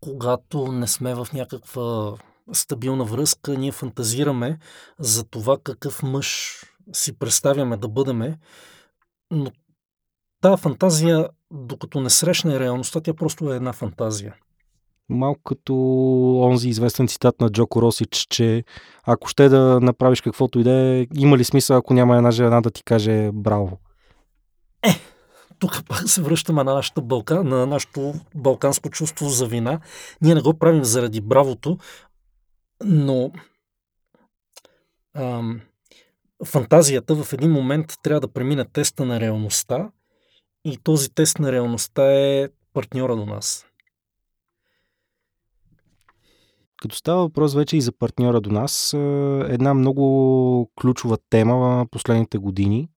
когато 0.00 0.72
не 0.72 0.86
сме 0.86 1.14
в 1.14 1.26
някаква 1.32 2.14
стабилна 2.52 3.04
връзка, 3.04 3.58
ние 3.58 3.72
фантазираме 3.72 4.58
за 4.98 5.24
това 5.24 5.56
какъв 5.64 6.02
мъж 6.02 6.56
си 6.92 7.18
представяме 7.18 7.76
да 7.76 7.88
бъдеме, 7.88 8.38
но 9.30 9.50
тази 10.40 10.62
фантазия, 10.62 11.28
докато 11.50 12.00
не 12.00 12.10
срещне 12.10 12.60
реалността, 12.60 13.00
тя 13.00 13.14
просто 13.14 13.52
е 13.52 13.56
една 13.56 13.72
фантазия. 13.72 14.34
Малко 15.08 15.40
като 15.44 15.74
онзи 16.42 16.68
известен 16.68 17.08
цитат 17.08 17.40
на 17.40 17.50
Джоко 17.50 17.82
Росич, 17.82 18.26
че 18.30 18.64
ако 19.04 19.28
ще 19.28 19.48
да 19.48 19.80
направиш 19.82 20.20
каквото 20.20 20.58
и 20.58 20.64
да 20.64 20.72
е, 20.72 21.06
има 21.16 21.38
ли 21.38 21.44
смисъл, 21.44 21.76
ако 21.76 21.94
няма 21.94 22.16
една 22.16 22.30
жена 22.30 22.60
да 22.60 22.70
ти 22.70 22.84
каже 22.84 23.30
браво? 23.32 23.78
Е, 24.82 25.11
тук 25.62 25.84
пак 25.88 26.08
се 26.08 26.22
връщаме 26.22 26.64
на 26.64 26.74
нашата 26.74 27.00
балка, 27.00 27.44
на 27.44 27.66
нашето 27.66 28.14
балканско 28.34 28.90
чувство 28.90 29.28
за 29.28 29.46
вина. 29.46 29.80
Ние 30.20 30.34
не 30.34 30.40
го 30.40 30.58
правим 30.58 30.84
заради 30.84 31.20
бравото, 31.20 31.78
но 32.84 33.32
ам, 35.14 35.60
фантазията 36.44 37.14
в 37.14 37.32
един 37.32 37.50
момент 37.50 37.94
трябва 38.02 38.20
да 38.20 38.32
премине 38.32 38.64
теста 38.64 39.04
на 39.04 39.20
реалността 39.20 39.90
и 40.64 40.76
този 40.76 41.10
тест 41.10 41.38
на 41.38 41.52
реалността 41.52 42.12
е 42.12 42.48
партньора 42.74 43.16
до 43.16 43.26
нас. 43.26 43.66
Като 46.82 46.96
става 46.96 47.22
въпрос 47.22 47.54
вече 47.54 47.76
и 47.76 47.80
за 47.80 47.92
партньора 47.92 48.40
до 48.40 48.50
нас, 48.50 48.92
една 49.48 49.74
много 49.74 50.70
ключова 50.80 51.18
тема 51.30 51.56
в 51.56 51.86
последните 51.90 52.38
години 52.38 52.88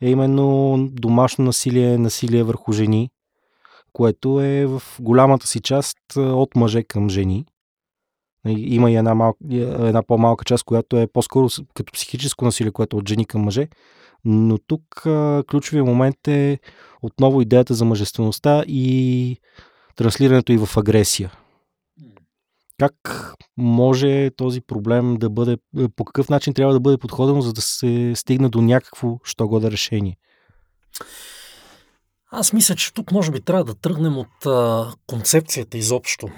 е 0.00 0.10
именно 0.10 0.76
домашно 0.92 1.44
насилие, 1.44 1.98
насилие 1.98 2.42
върху 2.42 2.72
жени, 2.72 3.10
което 3.92 4.40
е 4.40 4.66
в 4.66 4.82
голямата 5.00 5.46
си 5.46 5.60
част 5.60 5.98
от 6.16 6.56
мъже 6.56 6.82
към 6.82 7.10
жени. 7.10 7.46
Има 8.46 8.90
и 8.90 8.96
една, 8.96 9.14
малка, 9.14 9.38
една 9.86 10.02
по-малка 10.02 10.44
част, 10.44 10.64
която 10.64 10.96
е 10.96 11.06
по-скоро 11.06 11.48
като 11.74 11.92
психическо 11.92 12.44
насилие, 12.44 12.72
което 12.72 12.96
е 12.96 13.00
от 13.00 13.08
жени 13.08 13.26
към 13.26 13.42
мъже. 13.42 13.68
Но 14.24 14.58
тук 14.58 14.84
ключовия 15.50 15.84
момент 15.84 16.28
е 16.28 16.58
отново 17.02 17.40
идеята 17.40 17.74
за 17.74 17.84
мъжествеността 17.84 18.64
и 18.68 19.36
транслирането 19.96 20.52
и 20.52 20.58
в 20.58 20.76
агресия. 20.76 21.32
Как 22.78 23.34
може 23.56 24.30
този 24.36 24.60
проблем 24.60 25.16
да 25.16 25.30
бъде, 25.30 25.56
по 25.96 26.04
какъв 26.04 26.28
начин 26.28 26.54
трябва 26.54 26.74
да 26.74 26.80
бъде 26.80 26.98
подходено, 26.98 27.42
за 27.42 27.52
да 27.52 27.60
се 27.60 28.12
стигне 28.16 28.48
до 28.48 28.62
някакво, 28.62 29.18
що 29.24 29.60
да 29.60 29.70
решение? 29.70 30.16
Аз 32.30 32.52
мисля, 32.52 32.74
че 32.74 32.94
тук 32.94 33.12
може 33.12 33.30
би 33.30 33.40
трябва 33.40 33.64
да 33.64 33.74
тръгнем 33.74 34.18
от 34.18 34.46
а, 34.46 34.92
концепцията 35.06 35.78
изобщо. 35.78 36.28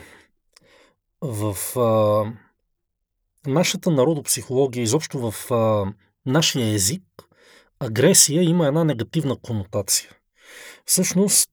В 1.21 1.57
а, 1.79 2.25
нашата 3.51 3.91
народопсихология, 3.91 4.83
изобщо 4.83 5.31
в 5.31 5.53
а, 5.53 5.93
нашия 6.27 6.75
език, 6.75 7.03
агресия 7.81 8.43
има 8.43 8.67
една 8.67 8.85
негативна 8.85 9.37
конотация. 9.37 10.11
Всъщност, 10.85 11.51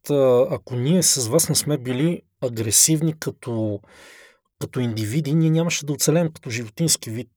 ако 0.49 0.75
ние 0.75 1.03
с 1.03 1.27
вас 1.27 1.49
не 1.49 1.55
сме 1.55 1.77
били 1.77 2.21
агресивни 2.41 3.19
като, 3.19 3.79
като 4.59 4.79
индивиди, 4.79 5.33
ние 5.35 5.49
нямаше 5.49 5.85
да 5.85 5.93
оцелем 5.93 6.31
като 6.33 6.49
животински 6.49 7.09
вид. 7.09 7.29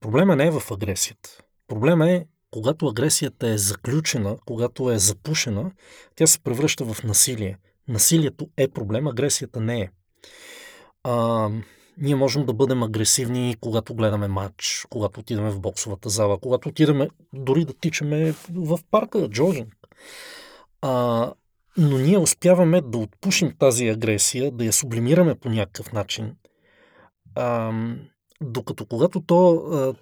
Проблема 0.00 0.36
не 0.36 0.46
е 0.46 0.50
в 0.50 0.70
агресията. 0.70 1.38
Проблема 1.68 2.10
е, 2.10 2.24
когато 2.50 2.86
агресията 2.86 3.48
е 3.48 3.58
заключена, 3.58 4.36
когато 4.46 4.90
е 4.90 4.98
запушена, 4.98 5.72
тя 6.16 6.26
се 6.26 6.38
превръща 6.38 6.84
в 6.84 7.04
насилие. 7.04 7.58
Насилието 7.88 8.48
е 8.56 8.68
проблем, 8.68 9.06
агресията 9.06 9.60
не 9.60 9.80
е. 9.80 9.90
А, 11.02 11.48
ние 11.98 12.14
можем 12.14 12.46
да 12.46 12.52
бъдем 12.52 12.82
агресивни, 12.82 13.56
когато 13.60 13.94
гледаме 13.94 14.28
матч, 14.28 14.86
когато 14.90 15.20
отидем 15.20 15.50
в 15.50 15.60
боксовата 15.60 16.08
зала, 16.08 16.38
когато 16.38 16.68
отидем 16.68 17.08
дори 17.32 17.64
да 17.64 17.74
тичаме 17.74 18.34
в 18.50 18.78
парка, 18.90 19.28
джогинг. 19.28 19.74
А, 20.82 21.32
но 21.78 21.98
ние 21.98 22.18
успяваме 22.18 22.80
да 22.80 22.98
отпушим 22.98 23.56
тази 23.58 23.88
агресия, 23.88 24.50
да 24.50 24.64
я 24.64 24.72
сублимираме 24.72 25.34
по 25.34 25.48
някакъв 25.48 25.92
начин. 25.92 26.36
А, 27.34 27.72
докато 28.40 28.86
когато 28.86 29.20
то, 29.20 29.54
а, 29.54 29.94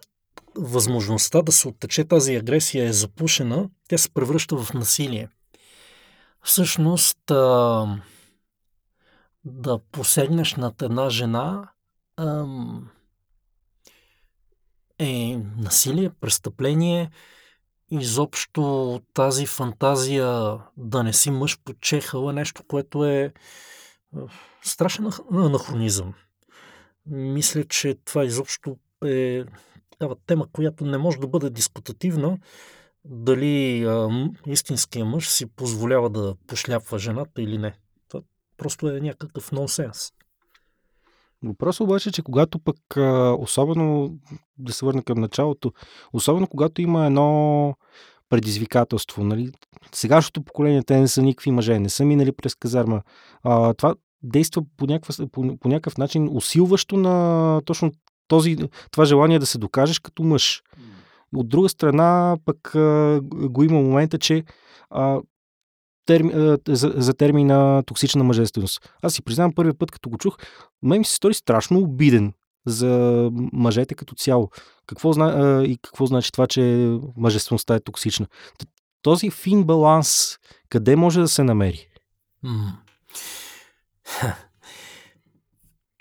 възможността 0.56 1.42
да 1.42 1.52
се 1.52 1.68
оттече 1.68 2.04
тази 2.04 2.36
агресия 2.36 2.84
е 2.84 2.92
запушена, 2.92 3.70
тя 3.88 3.98
се 3.98 4.10
превръща 4.10 4.56
в 4.56 4.74
насилие. 4.74 5.28
Всъщност, 6.42 7.30
а, 7.30 7.86
да 9.44 9.78
посегнеш 9.92 10.54
над 10.54 10.82
една 10.82 11.10
жена 11.10 11.70
ам, 12.16 12.88
е 14.98 15.38
насилие, 15.58 16.10
престъпление, 16.20 17.10
изобщо 18.00 19.00
тази 19.14 19.46
фантазия 19.46 20.58
да 20.76 21.02
не 21.02 21.12
си 21.12 21.30
мъж 21.30 21.58
под 21.64 21.80
чехъл 21.80 22.30
е 22.30 22.32
нещо, 22.32 22.62
което 22.68 23.04
е 23.04 23.32
страшен 24.62 25.10
анахронизъм. 25.32 26.14
Мисля, 27.06 27.64
че 27.64 27.94
това 28.04 28.24
изобщо 28.24 28.76
е 29.04 29.44
такава 29.90 30.16
тема, 30.26 30.46
която 30.52 30.84
не 30.84 30.98
може 30.98 31.18
да 31.18 31.26
бъде 31.26 31.50
дискутативна. 31.50 32.38
Дали 33.04 33.84
а, 33.84 34.08
истинския 34.46 35.04
мъж 35.04 35.28
си 35.28 35.46
позволява 35.46 36.10
да 36.10 36.34
пошляпва 36.46 36.98
жената 36.98 37.42
или 37.42 37.58
не. 37.58 37.74
Това 38.08 38.22
просто 38.56 38.88
е 38.88 39.00
някакъв 39.00 39.52
нонсенс. 39.52 40.12
Въпросът 41.44 41.80
обаче 41.80 42.08
е, 42.08 42.12
че 42.12 42.22
когато 42.22 42.58
пък, 42.58 42.76
особено 43.38 44.14
да 44.58 44.72
се 44.72 44.84
върна 44.84 45.02
към 45.02 45.20
началото, 45.20 45.72
особено 46.12 46.46
когато 46.46 46.82
има 46.82 47.06
едно 47.06 47.74
предизвикателство, 48.28 49.24
нали? 49.24 49.52
Сегашното 49.94 50.42
поколение, 50.42 50.82
те 50.82 51.00
не 51.00 51.08
са 51.08 51.22
никакви 51.22 51.50
мъже, 51.50 51.78
не 51.78 51.88
са 51.88 52.04
минали 52.04 52.32
през 52.32 52.54
казарма. 52.54 53.02
А, 53.42 53.74
това 53.74 53.94
действа 54.22 54.62
по, 54.76 54.86
някакъв, 54.86 55.30
по, 55.32 55.56
по 55.58 55.68
някакъв 55.68 55.98
начин 55.98 56.28
усилващо 56.32 56.96
на 56.96 57.60
точно 57.64 57.92
този, 58.28 58.56
това 58.90 59.04
желание 59.04 59.38
да 59.38 59.46
се 59.46 59.58
докажеш 59.58 59.98
като 59.98 60.22
мъж. 60.22 60.62
От 61.36 61.48
друга 61.48 61.68
страна, 61.68 62.36
пък 62.44 62.74
а, 62.74 63.20
го 63.22 63.62
има 63.62 63.80
момента, 63.80 64.18
че 64.18 64.44
а, 64.90 65.20
терми, 66.06 66.56
за, 66.68 66.92
за 66.96 67.14
термина 67.14 67.82
токсична 67.86 68.24
мъжественост. 68.24 68.92
Аз 69.02 69.14
си 69.14 69.22
признавам 69.22 69.54
първият 69.54 69.78
път, 69.78 69.90
като 69.90 70.10
го 70.10 70.18
чух, 70.18 70.36
мен 70.82 70.98
ми 70.98 71.04
се 71.04 71.14
стори 71.14 71.34
страшно 71.34 71.78
обиден 71.78 72.32
за 72.66 73.30
мъжете 73.52 73.94
като 73.94 74.14
цяло. 74.14 74.50
Какво 74.86 75.12
зна, 75.12 75.62
и 75.66 75.78
какво 75.82 76.06
значи 76.06 76.32
това, 76.32 76.46
че 76.46 76.94
мъжествеността 77.16 77.74
е 77.74 77.80
токсична? 77.80 78.26
Този 79.02 79.30
фин 79.30 79.64
баланс, 79.64 80.38
къде 80.68 80.96
може 80.96 81.20
да 81.20 81.28
се 81.28 81.44
намери? 81.44 81.88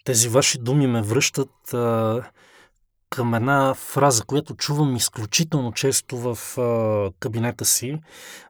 Тези 0.03 0.29
ваши 0.29 0.57
думи 0.57 0.87
ме 0.87 1.01
връщат 1.01 1.73
а, 1.73 2.23
към 3.11 3.33
една 3.33 3.73
фраза, 3.73 4.23
която 4.23 4.55
чувам 4.55 4.95
изключително 4.95 5.71
често 5.71 6.17
в 6.17 6.57
а, 6.57 7.11
кабинета 7.19 7.65
си. 7.65 7.99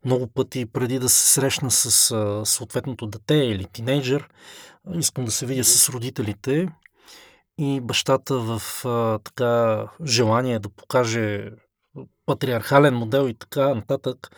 Много 0.06 0.28
пъти 0.28 0.66
преди 0.66 1.00
да 1.00 1.10
се 1.10 1.34
срещна 1.34 1.72
с 1.72 2.12
а, 2.12 2.46
съответното 2.46 3.08
дете 3.08 3.36
или 3.36 3.66
тинейджър, 3.66 4.30
искам 4.96 5.26
да 5.26 5.32
се 5.32 5.46
видя 5.46 5.64
с 5.64 5.90
родителите. 5.90 6.68
И 7.58 7.82
бащата 7.82 8.36
в 8.40 8.62
а, 8.86 9.20
така 9.20 9.84
желание 10.06 10.60
да 10.60 10.70
покаже 10.70 11.52
патриархален 12.26 12.96
модел 12.96 13.28
и 13.30 13.34
така 13.34 13.76
нататък, 13.76 14.32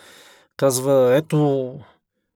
казва, 0.58 1.16
ето, 1.16 1.80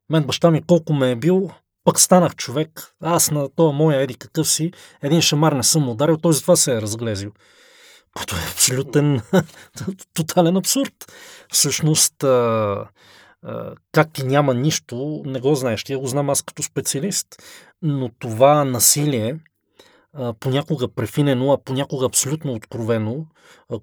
мен 0.09 0.23
баща 0.23 0.51
ми 0.51 0.63
колко 0.63 0.93
ме 0.93 1.11
е 1.11 1.15
бил, 1.15 1.49
пък 1.83 1.99
станах 1.99 2.35
човек, 2.35 2.93
аз 3.01 3.31
на 3.31 3.49
този 3.55 3.75
моя 3.75 4.01
еди 4.01 4.15
какъв 4.15 4.49
си, 4.49 4.71
един 5.01 5.21
шамар 5.21 5.51
не 5.51 5.63
съм 5.63 5.89
ударил, 5.89 6.17
той 6.17 6.33
затова 6.33 6.55
се 6.55 6.75
е 6.75 6.81
разглезил 6.81 7.31
което 8.17 8.35
е 8.35 8.49
абсолютен, 8.51 9.21
тотален 10.13 10.57
абсурд. 10.57 10.93
Всъщност, 11.51 12.13
как 13.91 14.13
ти 14.13 14.23
няма 14.23 14.53
нищо, 14.53 15.21
не 15.25 15.39
го 15.39 15.55
знаеш. 15.55 15.83
Ти 15.83 15.95
го 15.95 16.07
знам 16.07 16.29
аз 16.29 16.41
като 16.41 16.63
специалист. 16.63 17.27
Но 17.81 18.09
това 18.19 18.65
насилие, 18.65 19.39
понякога 20.39 20.87
префинено, 20.87 21.51
а 21.51 21.63
понякога 21.63 22.05
абсолютно 22.05 22.53
откровено, 22.53 23.25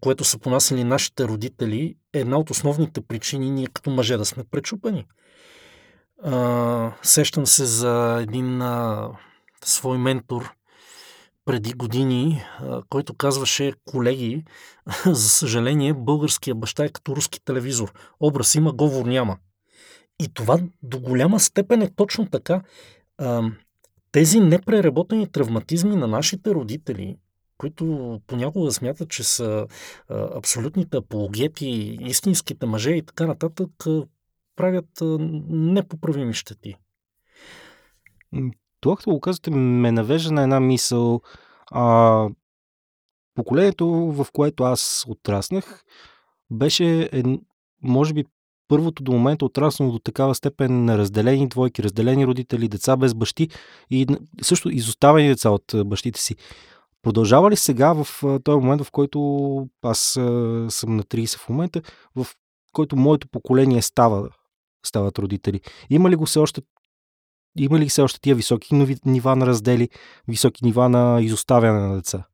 което 0.00 0.24
са 0.24 0.38
понасили 0.38 0.84
нашите 0.84 1.24
родители, 1.24 1.96
е 2.12 2.20
една 2.20 2.38
от 2.38 2.50
основните 2.50 3.00
причини 3.00 3.50
ние 3.50 3.66
като 3.66 3.90
мъже 3.90 4.16
да 4.16 4.24
сме 4.24 4.44
пречупани. 4.50 5.06
Сещам 7.02 7.46
се 7.46 7.64
за 7.64 8.18
един 8.22 8.62
свой 9.64 9.98
ментор, 9.98 10.52
преди 11.44 11.72
години, 11.72 12.42
който 12.88 13.14
казваше, 13.14 13.72
колеги, 13.84 14.44
за 15.06 15.28
съжаление, 15.28 15.94
българския 15.94 16.54
баща 16.54 16.84
е 16.84 16.88
като 16.88 17.16
руски 17.16 17.44
телевизор. 17.44 17.92
Образ 18.20 18.54
има, 18.54 18.72
говор 18.72 19.06
няма. 19.06 19.38
И 20.22 20.28
това 20.34 20.58
до 20.82 21.00
голяма 21.00 21.40
степен 21.40 21.82
е 21.82 21.94
точно 21.96 22.26
така. 22.30 22.62
Тези 24.12 24.40
непреработени 24.40 25.32
травматизми 25.32 25.96
на 25.96 26.06
нашите 26.06 26.50
родители, 26.50 27.16
които 27.58 28.20
понякога 28.26 28.72
смятат, 28.72 29.10
че 29.10 29.24
са 29.24 29.66
абсолютните 30.10 30.96
апологети, 30.96 31.98
истинските 32.00 32.66
мъже 32.66 32.90
и 32.90 33.02
така 33.02 33.26
нататък, 33.26 33.70
правят 34.56 35.02
непоправими 35.48 36.34
щети. 36.34 36.76
Това, 38.84 38.96
като 38.96 39.10
го 39.10 39.20
казвате, 39.20 39.50
ме 39.50 39.92
навежда 39.92 40.32
на 40.32 40.42
една 40.42 40.60
мисъл. 40.60 41.20
А, 41.70 42.28
поколението, 43.34 43.86
в 43.88 44.26
което 44.32 44.64
аз 44.64 45.04
отраснах, 45.08 45.84
беше, 46.50 47.08
е, 47.12 47.22
може 47.82 48.14
би, 48.14 48.24
първото 48.68 49.02
до 49.02 49.12
момента 49.12 49.44
отраснало 49.44 49.92
до 49.92 49.98
такава 49.98 50.34
степен 50.34 50.84
на 50.84 50.98
разделени 50.98 51.48
двойки, 51.48 51.82
разделени 51.82 52.26
родители, 52.26 52.68
деца 52.68 52.96
без 52.96 53.14
бащи 53.14 53.48
и 53.90 54.06
също 54.42 54.70
изоставени 54.70 55.28
деца 55.28 55.50
от 55.50 55.74
бащите 55.86 56.20
си. 56.20 56.36
Продължава 57.02 57.50
ли 57.50 57.56
сега 57.56 57.92
в 57.92 58.22
този 58.44 58.58
момент, 58.58 58.82
в 58.82 58.90
който 58.90 59.18
аз 59.82 59.98
съм 60.68 60.96
на 60.96 61.02
30 61.02 61.38
в 61.38 61.48
момента, 61.48 61.82
в 62.16 62.26
който 62.72 62.96
моето 62.96 63.28
поколение 63.28 63.82
става, 63.82 64.28
стават 64.86 65.18
родители? 65.18 65.60
Има 65.90 66.10
ли 66.10 66.16
го 66.16 66.26
все 66.26 66.38
още 66.38 66.62
има 67.58 67.78
ли 67.78 67.88
все 67.88 68.02
още 68.02 68.20
тия 68.20 68.34
високи 68.34 68.98
нива 69.04 69.36
на 69.36 69.46
раздели, 69.46 69.88
високи 70.28 70.64
нива 70.64 70.88
на 70.88 71.20
изоставяне 71.20 71.80
на 71.80 71.96
деца? 71.96 72.24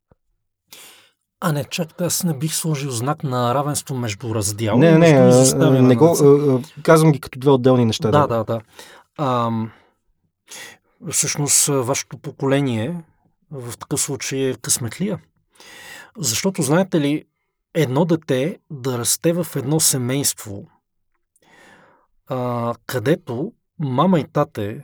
А 1.41 1.53
не, 1.53 1.65
чак, 1.65 2.01
аз 2.01 2.25
не 2.25 2.35
бих 2.35 2.55
сложил 2.55 2.91
знак 2.91 3.23
на 3.23 3.55
равенство 3.55 3.97
между 3.97 4.35
раздял 4.35 4.79
не, 4.79 4.89
и 4.89 4.93
между 4.93 5.21
не, 5.21 5.29
изоставяне 5.29 5.83
не 5.83 5.97
го, 5.97 6.63
казвам 6.83 7.13
ги 7.13 7.21
като 7.21 7.39
две 7.39 7.51
отделни 7.51 7.85
неща. 7.85 8.11
Да, 8.11 8.27
да, 8.27 8.45
да. 8.45 8.61
А, 9.19 9.51
всъщност, 11.11 11.67
вашето 11.67 12.19
поколение 12.19 13.03
в 13.51 13.79
такъв 13.79 14.01
случай 14.01 14.39
е 14.39 14.55
късметлия. 14.55 15.21
Защото, 16.19 16.63
знаете 16.63 17.01
ли, 17.01 17.25
едно 17.75 18.05
дете 18.05 18.59
да 18.71 18.99
расте 18.99 19.33
в 19.33 19.47
едно 19.57 19.81
семейство, 19.81 20.69
а, 22.29 22.75
където 22.87 23.53
мама 23.79 24.21
и 24.21 24.25
тате 24.25 24.83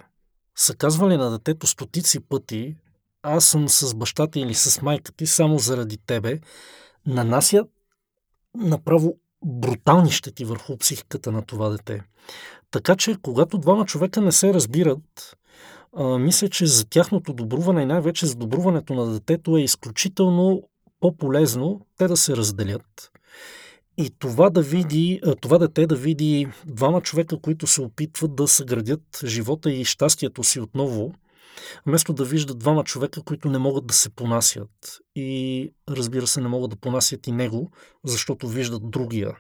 са 0.57 0.75
казвали 0.75 1.17
на 1.17 1.31
детето 1.31 1.67
стотици 1.67 2.21
пъти, 2.21 2.77
аз 3.23 3.45
съм 3.45 3.69
с 3.69 3.95
баща 3.95 4.27
ти 4.27 4.41
или 4.41 4.55
с 4.55 4.83
майка 4.83 5.13
ти 5.13 5.27
само 5.27 5.59
заради 5.59 5.99
тебе, 6.07 6.41
нанася 7.07 7.65
направо 8.55 9.17
брутални 9.45 10.11
щети 10.11 10.45
върху 10.45 10.77
психиката 10.77 11.33
на 11.33 11.43
това 11.43 11.69
дете. 11.69 12.03
Така 12.71 12.97
че, 12.97 13.17
когато 13.23 13.59
двама 13.59 13.87
човека 13.87 14.21
не 14.21 14.33
се 14.33 14.55
разбират, 14.55 15.37
а, 15.97 16.19
мисля, 16.19 16.49
че 16.49 16.67
за 16.67 16.87
тяхното 16.89 17.33
добруване 17.33 17.83
и 17.83 17.87
най-вече 17.87 18.27
за 18.27 18.35
добруването 18.35 18.95
на 18.95 19.13
детето 19.13 19.57
е 19.57 19.63
изключително 19.63 20.63
по-полезно 21.01 21.87
те 21.99 22.09
да 22.09 22.17
се 22.17 22.37
разделят. 22.37 23.11
И 23.99 24.11
това 24.19 24.51
да 24.51 24.63
види, 24.63 25.21
това 25.41 25.59
дете 25.59 25.87
да 25.87 25.97
види 25.97 26.49
двама 26.67 27.01
човека, 27.01 27.41
които 27.41 27.67
се 27.67 27.83
опитват 27.83 28.37
да 28.37 28.49
съградят 28.49 29.21
живота 29.25 29.71
и 29.71 29.85
щастието 29.85 30.45
си 30.45 30.61
отново, 30.61 31.15
вместо 31.87 32.13
да 32.13 32.25
виждат 32.25 32.59
двама 32.59 32.85
човека, 32.85 33.23
които 33.23 33.51
не 33.51 33.59
могат 33.59 33.87
да 33.87 33.95
се 33.95 34.11
понасят. 34.11 34.99
И 35.15 35.73
разбира 35.91 36.27
се, 36.27 36.41
не 36.41 36.49
могат 36.49 36.71
да 36.71 36.77
понасят 36.77 37.27
и 37.27 37.33
него, 37.33 37.71
защото 38.05 38.49
виждат 38.49 38.91
другия 38.91 39.37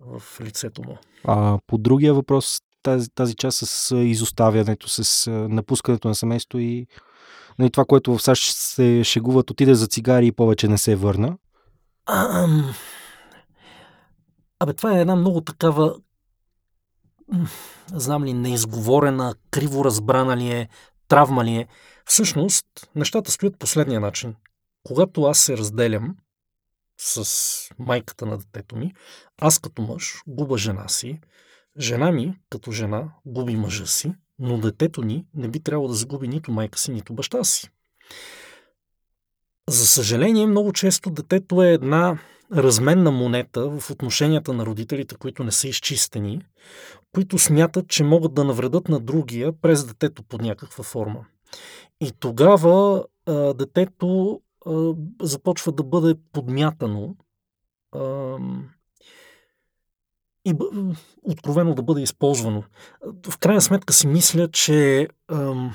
в 0.00 0.22
лицето 0.40 0.82
му. 0.82 0.98
А 1.24 1.58
по 1.66 1.78
другия 1.78 2.14
въпрос, 2.14 2.60
тази, 2.82 3.10
тази 3.10 3.34
част 3.34 3.58
с 3.58 3.96
изоставянето, 3.96 4.88
с 4.88 5.30
напускането 5.30 6.08
на 6.08 6.14
семейство 6.14 6.58
и 6.58 6.86
нали, 7.58 7.70
това, 7.70 7.84
което 7.84 8.18
в 8.18 8.22
САЩ 8.22 8.56
се 8.56 9.00
шегуват, 9.04 9.50
отиде 9.50 9.74
за 9.74 9.86
цигари 9.86 10.26
и 10.26 10.32
повече 10.32 10.68
не 10.68 10.78
се 10.78 10.96
върна. 10.96 11.36
Ам... 12.06 12.74
Абе, 14.60 14.72
това 14.72 14.98
е 14.98 15.00
една 15.00 15.16
много 15.16 15.40
такава 15.40 15.96
знам 17.94 18.24
ли, 18.24 18.32
неизговорена, 18.32 19.34
криво 19.50 19.84
разбрана 19.84 20.36
ли 20.36 20.50
е, 20.50 20.68
травма 21.08 21.44
ли 21.44 21.56
е. 21.56 21.66
Всъщност, 22.04 22.66
нещата 22.94 23.30
стоят 23.30 23.58
последния 23.58 24.00
начин. 24.00 24.34
Когато 24.84 25.24
аз 25.24 25.38
се 25.38 25.56
разделям 25.56 26.16
с 27.00 27.24
майката 27.78 28.26
на 28.26 28.38
детето 28.38 28.76
ми, 28.76 28.94
аз 29.40 29.58
като 29.58 29.82
мъж 29.82 30.22
губа 30.26 30.58
жена 30.58 30.88
си, 30.88 31.20
жена 31.78 32.12
ми 32.12 32.38
като 32.50 32.72
жена 32.72 33.12
губи 33.26 33.56
мъжа 33.56 33.86
си, 33.86 34.14
но 34.38 34.58
детето 34.58 35.02
ни 35.02 35.26
не 35.34 35.48
би 35.48 35.60
трябвало 35.60 35.88
да 35.88 35.94
загуби 35.94 36.28
нито 36.28 36.52
майка 36.52 36.78
си, 36.78 36.92
нито 36.92 37.14
баща 37.14 37.44
си. 37.44 37.70
За 39.68 39.86
съжаление, 39.86 40.46
много 40.46 40.72
често 40.72 41.10
детето 41.10 41.62
е 41.62 41.72
една 41.72 42.18
разменна 42.52 43.10
монета 43.10 43.70
в 43.70 43.90
отношенията 43.90 44.52
на 44.52 44.66
родителите, 44.66 45.14
които 45.14 45.44
не 45.44 45.52
са 45.52 45.68
изчистени, 45.68 46.40
които 47.14 47.38
смятат, 47.38 47.88
че 47.88 48.04
могат 48.04 48.34
да 48.34 48.44
навредат 48.44 48.88
на 48.88 49.00
другия 49.00 49.52
през 49.60 49.84
детето 49.84 50.22
под 50.22 50.42
някаква 50.42 50.84
форма. 50.84 51.26
И 52.00 52.12
тогава 52.20 53.04
а, 53.26 53.54
детето 53.54 54.40
а, 54.66 54.94
започва 55.22 55.72
да 55.72 55.82
бъде 55.82 56.14
подмятано 56.32 57.16
а, 57.92 58.36
и 60.44 60.54
откровено 61.22 61.74
да 61.74 61.82
бъде 61.82 62.02
използвано. 62.02 62.64
В 63.30 63.38
крайна 63.38 63.60
сметка 63.60 63.92
си 63.92 64.06
мисля, 64.06 64.48
че 64.48 65.08
а, 65.28 65.70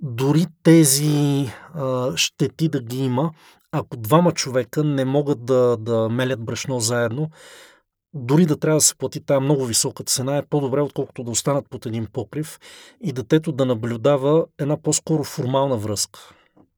дори 0.00 0.46
тези 0.62 1.48
а, 1.74 2.16
щети 2.16 2.68
да 2.68 2.80
ги 2.80 2.98
има, 2.98 3.32
ако 3.72 3.96
двама 3.96 4.32
човека 4.32 4.84
не 4.84 5.04
могат 5.04 5.44
да, 5.44 5.76
да 5.76 6.08
мелят 6.08 6.44
брашно 6.44 6.80
заедно, 6.80 7.30
дори 8.14 8.46
да 8.46 8.58
трябва 8.58 8.76
да 8.76 8.80
се 8.80 8.94
плати 8.94 9.20
тази 9.20 9.40
много 9.40 9.64
висока 9.64 10.04
цена, 10.04 10.36
е 10.36 10.46
по-добре, 10.46 10.80
отколкото 10.80 11.24
да 11.24 11.30
останат 11.30 11.70
под 11.70 11.86
един 11.86 12.06
покрив 12.12 12.58
и 13.00 13.12
детето 13.12 13.52
да 13.52 13.66
наблюдава 13.66 14.46
една 14.58 14.82
по-скоро 14.82 15.24
формална 15.24 15.76
връзка. 15.76 16.20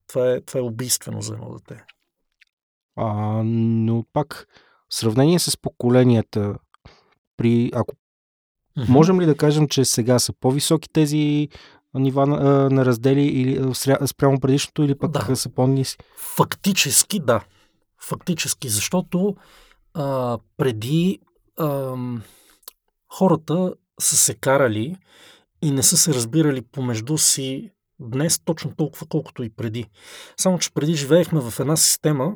Това 0.06 0.30
е, 0.30 0.40
това 0.40 0.60
е 0.60 0.62
убийствено 0.62 1.22
за 1.22 1.34
едно 1.34 1.54
дете. 1.54 1.84
А, 2.96 3.42
но 3.44 4.04
пак, 4.12 4.46
в 4.88 4.94
сравнение 4.94 5.38
с 5.38 5.56
поколенията, 5.56 6.54
при, 7.36 7.70
ако 7.74 7.94
mm-hmm. 7.94 8.88
можем 8.88 9.20
ли 9.20 9.26
да 9.26 9.36
кажем, 9.36 9.68
че 9.68 9.84
сега 9.84 10.18
са 10.18 10.32
по-високи 10.32 10.88
тези 10.92 11.48
нива 11.94 12.26
на, 12.26 12.70
на 12.70 12.84
раздели 12.84 13.22
или 13.22 13.74
спрямо 14.06 14.40
предишното 14.40 14.82
или 14.82 14.98
пък 14.98 15.10
да. 15.10 15.36
са 15.36 15.48
по-ниси? 15.48 15.98
Фактически 16.16 17.20
да. 17.20 17.40
Фактически, 18.02 18.68
защото 18.68 19.36
а, 19.94 20.38
преди 20.56 21.18
а, 21.56 21.96
хората 23.12 23.74
са 24.00 24.16
се 24.16 24.34
карали 24.34 24.96
и 25.62 25.70
не 25.70 25.82
са 25.82 25.96
се 25.96 26.14
разбирали 26.14 26.62
помежду 26.62 27.18
си 27.18 27.70
днес 28.00 28.40
точно 28.44 28.74
толкова, 28.74 29.06
колкото 29.06 29.42
и 29.42 29.50
преди. 29.50 29.86
Само, 30.36 30.58
че 30.58 30.70
преди 30.70 30.94
живеехме 30.94 31.40
в 31.40 31.60
една 31.60 31.76
система, 31.76 32.34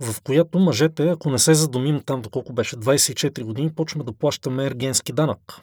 в 0.00 0.22
която 0.22 0.58
мъжете, 0.58 1.08
ако 1.08 1.30
не 1.30 1.38
се 1.38 1.54
задумим 1.54 2.02
там, 2.06 2.22
доколко 2.22 2.52
беше 2.52 2.76
24 2.76 3.42
години, 3.44 3.74
почваме 3.74 4.04
да 4.04 4.12
плащаме 4.12 4.66
ергенски 4.66 5.12
данък 5.12 5.62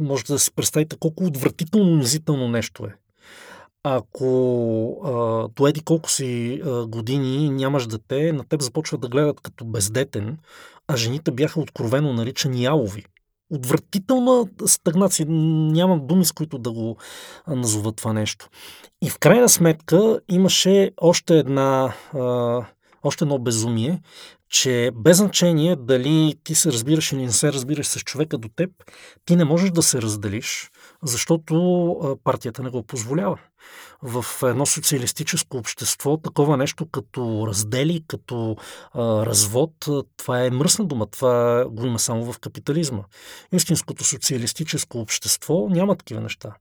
можете 0.00 0.32
да 0.32 0.38
си 0.38 0.52
представите 0.52 0.96
колко 0.96 1.24
отвратително 1.24 1.92
унизително 1.92 2.48
нещо 2.48 2.84
е. 2.84 2.94
Ако 3.82 4.28
а, 5.04 5.48
доеди 5.48 5.80
колко 5.80 6.10
си 6.10 6.60
а, 6.64 6.86
години 6.86 7.50
нямаш 7.50 7.86
дете, 7.86 8.32
на 8.32 8.44
теб 8.44 8.62
започват 8.62 9.00
да 9.00 9.08
гледат 9.08 9.40
като 9.40 9.64
бездетен, 9.64 10.38
а 10.88 10.96
жените 10.96 11.30
бяха 11.30 11.60
откровено 11.60 12.12
наричани 12.12 12.62
ялови. 12.62 13.04
Отвратителна 13.50 14.44
стагнация. 14.66 15.26
Нямам 15.28 16.06
думи, 16.06 16.24
с 16.24 16.32
които 16.32 16.58
да 16.58 16.72
го 16.72 16.96
назоват 17.48 17.96
това 17.96 18.12
нещо. 18.12 18.48
И 19.02 19.10
в 19.10 19.18
крайна 19.18 19.48
сметка 19.48 20.20
имаше 20.28 20.92
още 20.96 21.38
една 21.38 21.94
а, 22.14 22.62
още 23.02 23.24
едно 23.24 23.38
безумие, 23.38 24.00
че 24.48 24.90
без 24.94 25.16
значение 25.16 25.76
дали 25.76 26.34
ти 26.44 26.54
се 26.54 26.72
разбираш 26.72 27.12
или 27.12 27.22
не 27.22 27.32
се 27.32 27.52
разбираш 27.52 27.86
с 27.86 28.00
човека 28.00 28.38
до 28.38 28.48
теб, 28.48 28.70
ти 29.24 29.36
не 29.36 29.44
можеш 29.44 29.70
да 29.70 29.82
се 29.82 30.02
разделиш, 30.02 30.70
защото 31.02 32.18
партията 32.24 32.62
не 32.62 32.70
го 32.70 32.82
позволява. 32.82 33.38
В 34.02 34.24
едно 34.42 34.66
социалистическо 34.66 35.56
общество 35.56 36.16
такова 36.16 36.56
нещо 36.56 36.86
като 36.86 37.44
раздели, 37.48 38.04
като 38.08 38.56
а, 38.92 39.26
развод, 39.26 39.72
това 40.16 40.44
е 40.44 40.50
мръсна 40.50 40.84
дума. 40.84 41.06
Това 41.06 41.64
го 41.70 41.86
има 41.86 41.98
само 41.98 42.32
в 42.32 42.38
капитализма. 42.38 43.02
Истинското 43.52 44.04
социалистическо 44.04 44.98
общество 44.98 45.68
няма 45.70 45.96
такива 45.96 46.20
неща. 46.20 46.54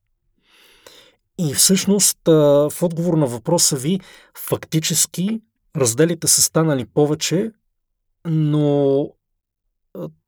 И 1.39 1.53
всъщност, 1.53 2.17
в 2.25 2.71
отговор 2.81 3.13
на 3.13 3.25
въпроса 3.25 3.75
ви, 3.75 3.99
фактически 4.37 5.41
разделите 5.75 6.27
са 6.27 6.41
станали 6.41 6.85
повече, 6.85 7.51
но 8.27 9.09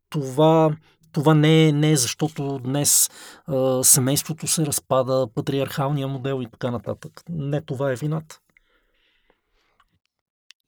това, 0.09 0.75
това 1.11 1.33
не, 1.33 1.67
е, 1.67 1.71
не 1.71 1.91
е 1.91 1.95
защото 1.95 2.59
днес 2.59 3.09
а, 3.45 3.83
семейството 3.83 4.47
се 4.47 4.65
разпада, 4.65 5.27
патриархалния 5.35 6.07
модел 6.07 6.41
и 6.41 6.51
така 6.51 6.71
нататък. 6.71 7.23
Не 7.29 7.61
това 7.61 7.91
е 7.91 7.95
вината. 7.95 8.39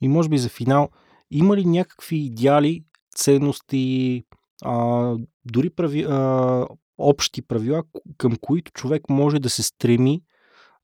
И 0.01 0.07
може 0.07 0.29
би 0.29 0.37
за 0.37 0.49
финал, 0.49 0.89
има 1.31 1.57
ли 1.57 1.65
някакви 1.65 2.17
идеали, 2.17 2.83
ценности, 3.15 4.23
а, 4.63 5.15
дори 5.45 5.69
прави, 5.69 6.05
а, 6.09 6.67
общи 6.97 7.41
правила, 7.41 7.83
към 8.17 8.35
които 8.41 8.71
човек 8.71 9.09
може 9.09 9.39
да 9.39 9.49
се 9.49 9.63
стреми 9.63 10.21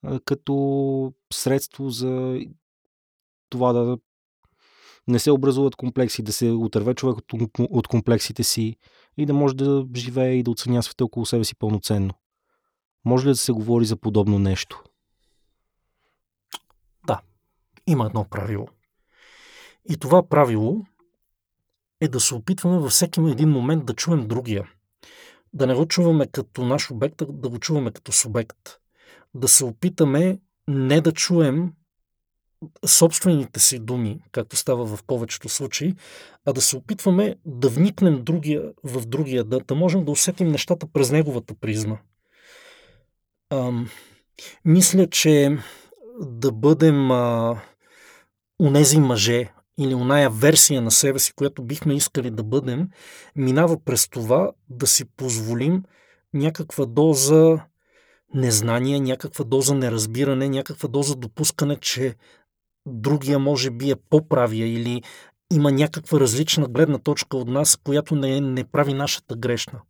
а, 0.03 0.19
като 0.19 1.13
средство 1.33 1.89
за 1.89 2.39
това 3.49 3.73
да 3.73 3.97
не 5.07 5.19
се 5.19 5.31
образуват 5.31 5.75
комплекси, 5.75 6.23
да 6.23 6.33
се 6.33 6.51
отърве 6.51 6.93
човек 6.93 7.17
от, 7.17 7.51
от 7.59 7.87
комплексите 7.87 8.43
си 8.43 8.75
и 9.17 9.25
да 9.25 9.33
може 9.33 9.55
да 9.55 9.85
живее 9.95 10.33
и 10.33 10.43
да 10.43 10.51
оценя 10.51 10.83
света 10.83 11.05
около 11.05 11.25
себе 11.25 11.43
си 11.43 11.55
пълноценно. 11.55 12.13
Може 13.05 13.25
ли 13.25 13.31
да 13.31 13.37
се 13.37 13.51
говори 13.51 13.85
за 13.85 13.97
подобно 13.97 14.39
нещо? 14.39 14.83
Да, 17.07 17.21
има 17.87 18.05
едно 18.05 18.25
правило. 18.29 18.67
И 19.89 19.97
това 19.97 20.29
правило 20.29 20.85
е 22.01 22.07
да 22.07 22.19
се 22.19 22.35
опитваме 22.35 22.77
във 22.77 22.91
всеки 22.91 23.19
един 23.19 23.49
момент 23.49 23.85
да 23.85 23.93
чуем 23.93 24.27
другия. 24.27 24.69
Да 25.53 25.67
не 25.67 25.75
го 25.75 25.87
чуваме 25.87 26.27
като 26.27 26.65
наш 26.65 26.91
обект, 26.91 27.21
а 27.21 27.25
да 27.25 27.49
го 27.49 27.59
чуваме 27.59 27.91
като 27.91 28.11
субект. 28.11 28.57
Да 29.33 29.47
се 29.47 29.65
опитаме 29.65 30.39
не 30.67 31.01
да 31.01 31.11
чуем 31.11 31.73
собствените 32.85 33.59
си 33.59 33.79
думи, 33.79 34.19
както 34.31 34.55
става 34.55 34.85
в 34.85 35.03
повечето 35.03 35.49
случаи, 35.49 35.95
а 36.45 36.53
да 36.53 36.61
се 36.61 36.77
опитваме 36.77 37.35
да 37.45 37.69
вникнем 37.69 38.23
другия, 38.23 38.71
в 38.83 39.05
другия, 39.05 39.43
да, 39.43 39.59
да 39.59 39.75
можем 39.75 40.05
да 40.05 40.11
усетим 40.11 40.47
нещата 40.47 40.87
през 40.93 41.11
неговата 41.11 41.53
призма. 41.61 41.97
Ам, 43.49 43.89
мисля, 44.65 45.07
че 45.07 45.57
да 46.21 46.51
бъдем 46.51 47.11
а, 47.11 47.61
унези 48.59 48.99
мъже 48.99 49.53
или 49.79 49.95
оная 49.95 50.29
версия 50.29 50.81
на 50.81 50.91
себе 50.91 51.19
си, 51.19 51.33
която 51.33 51.63
бихме 51.63 51.95
искали 51.95 52.31
да 52.31 52.43
бъдем, 52.43 52.89
минава 53.35 53.83
през 53.85 54.07
това 54.09 54.51
да 54.69 54.87
си 54.87 55.05
позволим 55.05 55.83
някаква 56.33 56.85
доза 56.85 57.59
незнание, 58.33 58.99
някаква 58.99 59.45
доза 59.45 59.75
неразбиране, 59.75 60.49
някаква 60.49 60.89
доза 60.89 61.15
допускане, 61.15 61.75
че 61.75 62.15
другия 62.87 63.39
може 63.39 63.71
би 63.71 63.91
е 63.91 63.95
по-правия 63.95 64.73
или 64.73 65.01
има 65.53 65.71
някаква 65.71 66.19
различна 66.19 66.67
гледна 66.67 66.97
точка 66.97 67.37
от 67.37 67.47
нас, 67.47 67.75
която 67.75 68.15
не, 68.15 68.41
не 68.41 68.63
прави 68.63 68.93
нашата 68.93 69.35
грешна. 69.35 69.81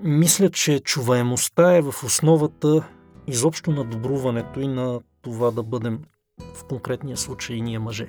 Мисля, 0.00 0.50
че 0.50 0.80
чуваемостта 0.80 1.76
е 1.76 1.82
в 1.82 1.94
основата 2.04 2.88
изобщо 3.26 3.70
на 3.70 3.84
добруването 3.84 4.60
и 4.60 4.68
на 4.68 5.00
това 5.22 5.50
да 5.50 5.62
бъдем 5.62 6.00
в 6.54 6.64
конкретния 6.64 7.16
случай 7.16 7.56
и 7.56 7.60
ние 7.60 7.78
мъже. 7.78 8.08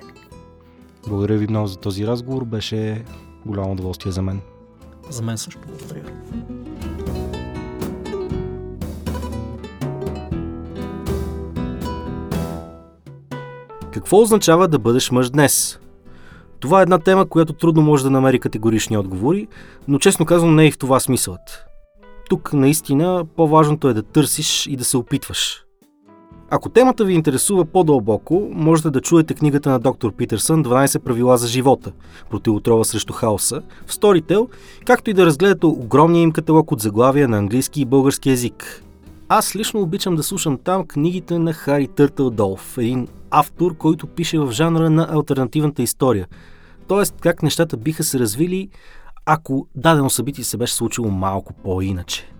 Благодаря 1.08 1.38
ви 1.38 1.46
много 1.46 1.66
за 1.66 1.76
този 1.76 2.06
разговор. 2.06 2.44
Беше 2.44 3.04
голямо 3.46 3.72
удоволствие 3.72 4.12
за 4.12 4.22
мен. 4.22 4.40
За 5.10 5.22
мен 5.22 5.38
също 5.38 5.60
благодаря. 5.68 6.02
Какво 13.92 14.20
означава 14.20 14.68
да 14.68 14.78
бъдеш 14.78 15.10
мъж 15.10 15.30
днес? 15.30 15.78
Това 16.60 16.78
е 16.78 16.82
една 16.82 16.98
тема, 16.98 17.26
която 17.26 17.52
трудно 17.52 17.82
може 17.82 18.04
да 18.04 18.10
намери 18.10 18.38
категорични 18.38 18.98
отговори, 18.98 19.48
но 19.88 19.98
честно 19.98 20.26
казвам 20.26 20.54
не 20.54 20.64
е 20.64 20.66
и 20.66 20.70
в 20.70 20.78
това 20.78 21.00
смисълът. 21.00 21.64
Тук 22.28 22.52
наистина 22.52 23.24
по-важното 23.36 23.88
е 23.88 23.94
да 23.94 24.02
търсиш 24.02 24.66
и 24.66 24.76
да 24.76 24.84
се 24.84 24.96
опитваш. 24.96 25.64
Ако 26.50 26.68
темата 26.68 27.04
ви 27.04 27.14
интересува 27.14 27.64
по-дълбоко, 27.64 28.48
можете 28.52 28.90
да 28.90 29.00
чуете 29.00 29.34
книгата 29.34 29.70
на 29.70 29.78
доктор 29.78 30.12
Питерсън 30.12 30.64
12 30.64 30.98
правила 30.98 31.38
за 31.38 31.48
живота, 31.48 31.92
противотрова 32.30 32.84
срещу 32.84 33.12
хаоса, 33.12 33.62
в 33.86 33.92
Storytel, 33.92 34.48
както 34.86 35.10
и 35.10 35.14
да 35.14 35.26
разгледате 35.26 35.66
огромния 35.66 36.22
им 36.22 36.32
каталог 36.32 36.72
от 36.72 36.80
заглавия 36.80 37.28
на 37.28 37.38
английски 37.38 37.80
и 37.80 37.84
български 37.84 38.30
язик. 38.30 38.84
Аз 39.34 39.56
лично 39.56 39.80
обичам 39.80 40.16
да 40.16 40.22
слушам 40.22 40.58
там 40.64 40.86
книгите 40.86 41.38
на 41.38 41.52
Хари 41.52 41.88
Търтъл 41.88 42.30
Долф, 42.30 42.78
един 42.78 43.08
автор, 43.30 43.76
който 43.76 44.06
пише 44.06 44.38
в 44.38 44.50
жанра 44.50 44.90
на 44.90 45.08
альтернативната 45.10 45.82
история. 45.82 46.26
Тоест, 46.88 47.14
как 47.20 47.42
нещата 47.42 47.76
биха 47.76 48.04
се 48.04 48.18
развили, 48.18 48.68
ако 49.26 49.66
дадено 49.74 50.10
събитие 50.10 50.44
се 50.44 50.56
беше 50.56 50.74
случило 50.74 51.10
малко 51.10 51.52
по-иначе. 51.52 52.32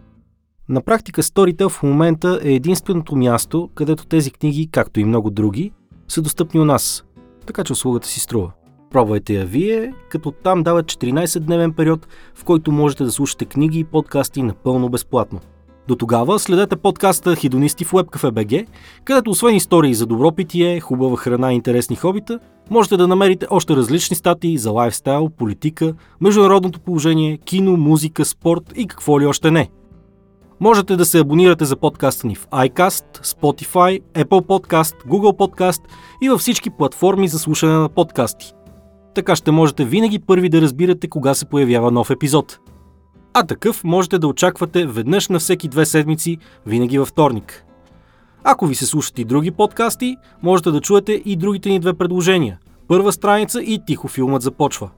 На 0.68 0.80
практика 0.80 1.22
Storytel 1.22 1.68
в 1.68 1.82
момента 1.82 2.40
е 2.42 2.52
единственото 2.52 3.16
място, 3.16 3.70
където 3.74 4.06
тези 4.06 4.30
книги, 4.30 4.68
както 4.72 5.00
и 5.00 5.04
много 5.04 5.30
други, 5.30 5.72
са 6.08 6.22
достъпни 6.22 6.60
у 6.60 6.64
нас. 6.64 7.04
Така 7.46 7.64
че 7.64 7.72
услугата 7.72 8.08
си 8.08 8.20
струва. 8.20 8.52
Пробвайте 8.90 9.34
я 9.34 9.46
вие, 9.46 9.94
като 10.08 10.30
там 10.30 10.62
дават 10.62 10.86
14-дневен 10.86 11.72
период, 11.72 12.06
в 12.34 12.44
който 12.44 12.72
можете 12.72 13.04
да 13.04 13.12
слушате 13.12 13.44
книги 13.44 13.78
и 13.78 13.84
подкасти 13.84 14.42
напълно 14.42 14.88
безплатно. 14.88 15.40
До 15.88 15.96
тогава 15.96 16.38
следете 16.38 16.76
подкаста 16.76 17.36
Хидонисти 17.36 17.84
в 17.84 17.92
WebCafe.bg, 17.92 18.66
където 19.04 19.30
освен 19.30 19.54
истории 19.54 19.94
за 19.94 20.06
добро 20.06 20.32
питие, 20.32 20.80
хубава 20.80 21.16
храна 21.16 21.52
и 21.52 21.54
интересни 21.54 21.96
хобита, 21.96 22.38
можете 22.70 22.96
да 22.96 23.08
намерите 23.08 23.46
още 23.50 23.76
различни 23.76 24.16
статии 24.16 24.58
за 24.58 24.70
лайфстайл, 24.70 25.28
политика, 25.38 25.94
международното 26.20 26.80
положение, 26.80 27.38
кино, 27.38 27.76
музика, 27.76 28.24
спорт 28.24 28.72
и 28.76 28.86
какво 28.86 29.20
ли 29.20 29.26
още 29.26 29.50
не. 29.50 29.70
Можете 30.60 30.96
да 30.96 31.04
се 31.04 31.18
абонирате 31.18 31.64
за 31.64 31.76
подкаста 31.76 32.26
ни 32.26 32.34
в 32.34 32.46
iCast, 32.46 33.24
Spotify, 33.24 34.02
Apple 34.14 34.46
Podcast, 34.46 34.94
Google 35.08 35.36
Podcast 35.36 35.82
и 36.22 36.28
във 36.28 36.40
всички 36.40 36.70
платформи 36.70 37.28
за 37.28 37.38
слушане 37.38 37.72
на 37.72 37.88
подкасти. 37.88 38.52
Така 39.14 39.36
ще 39.36 39.50
можете 39.50 39.84
винаги 39.84 40.18
първи 40.18 40.48
да 40.48 40.60
разбирате 40.60 41.08
кога 41.08 41.34
се 41.34 41.46
появява 41.46 41.90
нов 41.90 42.10
епизод– 42.10 42.58
а 43.34 43.46
такъв 43.46 43.84
можете 43.84 44.18
да 44.18 44.26
очаквате 44.26 44.86
веднъж 44.86 45.28
на 45.28 45.38
всеки 45.38 45.68
две 45.68 45.86
седмици, 45.86 46.38
винаги 46.66 46.98
във 46.98 47.08
вторник. 47.08 47.64
Ако 48.44 48.66
ви 48.66 48.74
се 48.74 48.86
слушат 48.86 49.18
и 49.18 49.24
други 49.24 49.50
подкасти, 49.50 50.16
можете 50.42 50.70
да 50.70 50.80
чуете 50.80 51.12
и 51.12 51.36
другите 51.36 51.68
ни 51.68 51.80
две 51.80 51.92
предложения. 51.92 52.58
Първа 52.88 53.12
страница 53.12 53.62
и 53.62 53.80
тихо 53.86 54.08
филмът 54.08 54.42
започва. 54.42 54.90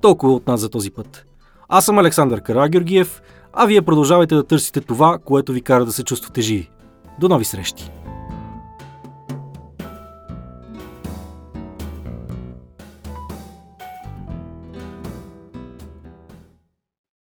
Толкова 0.00 0.32
от 0.32 0.46
нас 0.46 0.60
за 0.60 0.68
този 0.68 0.90
път. 0.90 1.26
Аз 1.68 1.84
съм 1.84 1.98
Александър 1.98 2.40
Карагеоргиев, 2.40 3.22
а 3.52 3.66
вие 3.66 3.82
продължавайте 3.82 4.34
да 4.34 4.44
търсите 4.44 4.80
това, 4.80 5.18
което 5.24 5.52
ви 5.52 5.62
кара 5.62 5.84
да 5.84 5.92
се 5.92 6.04
чувствате 6.04 6.40
живи. 6.40 6.70
До 7.20 7.28
нови 7.28 7.44
срещи! 7.44 7.90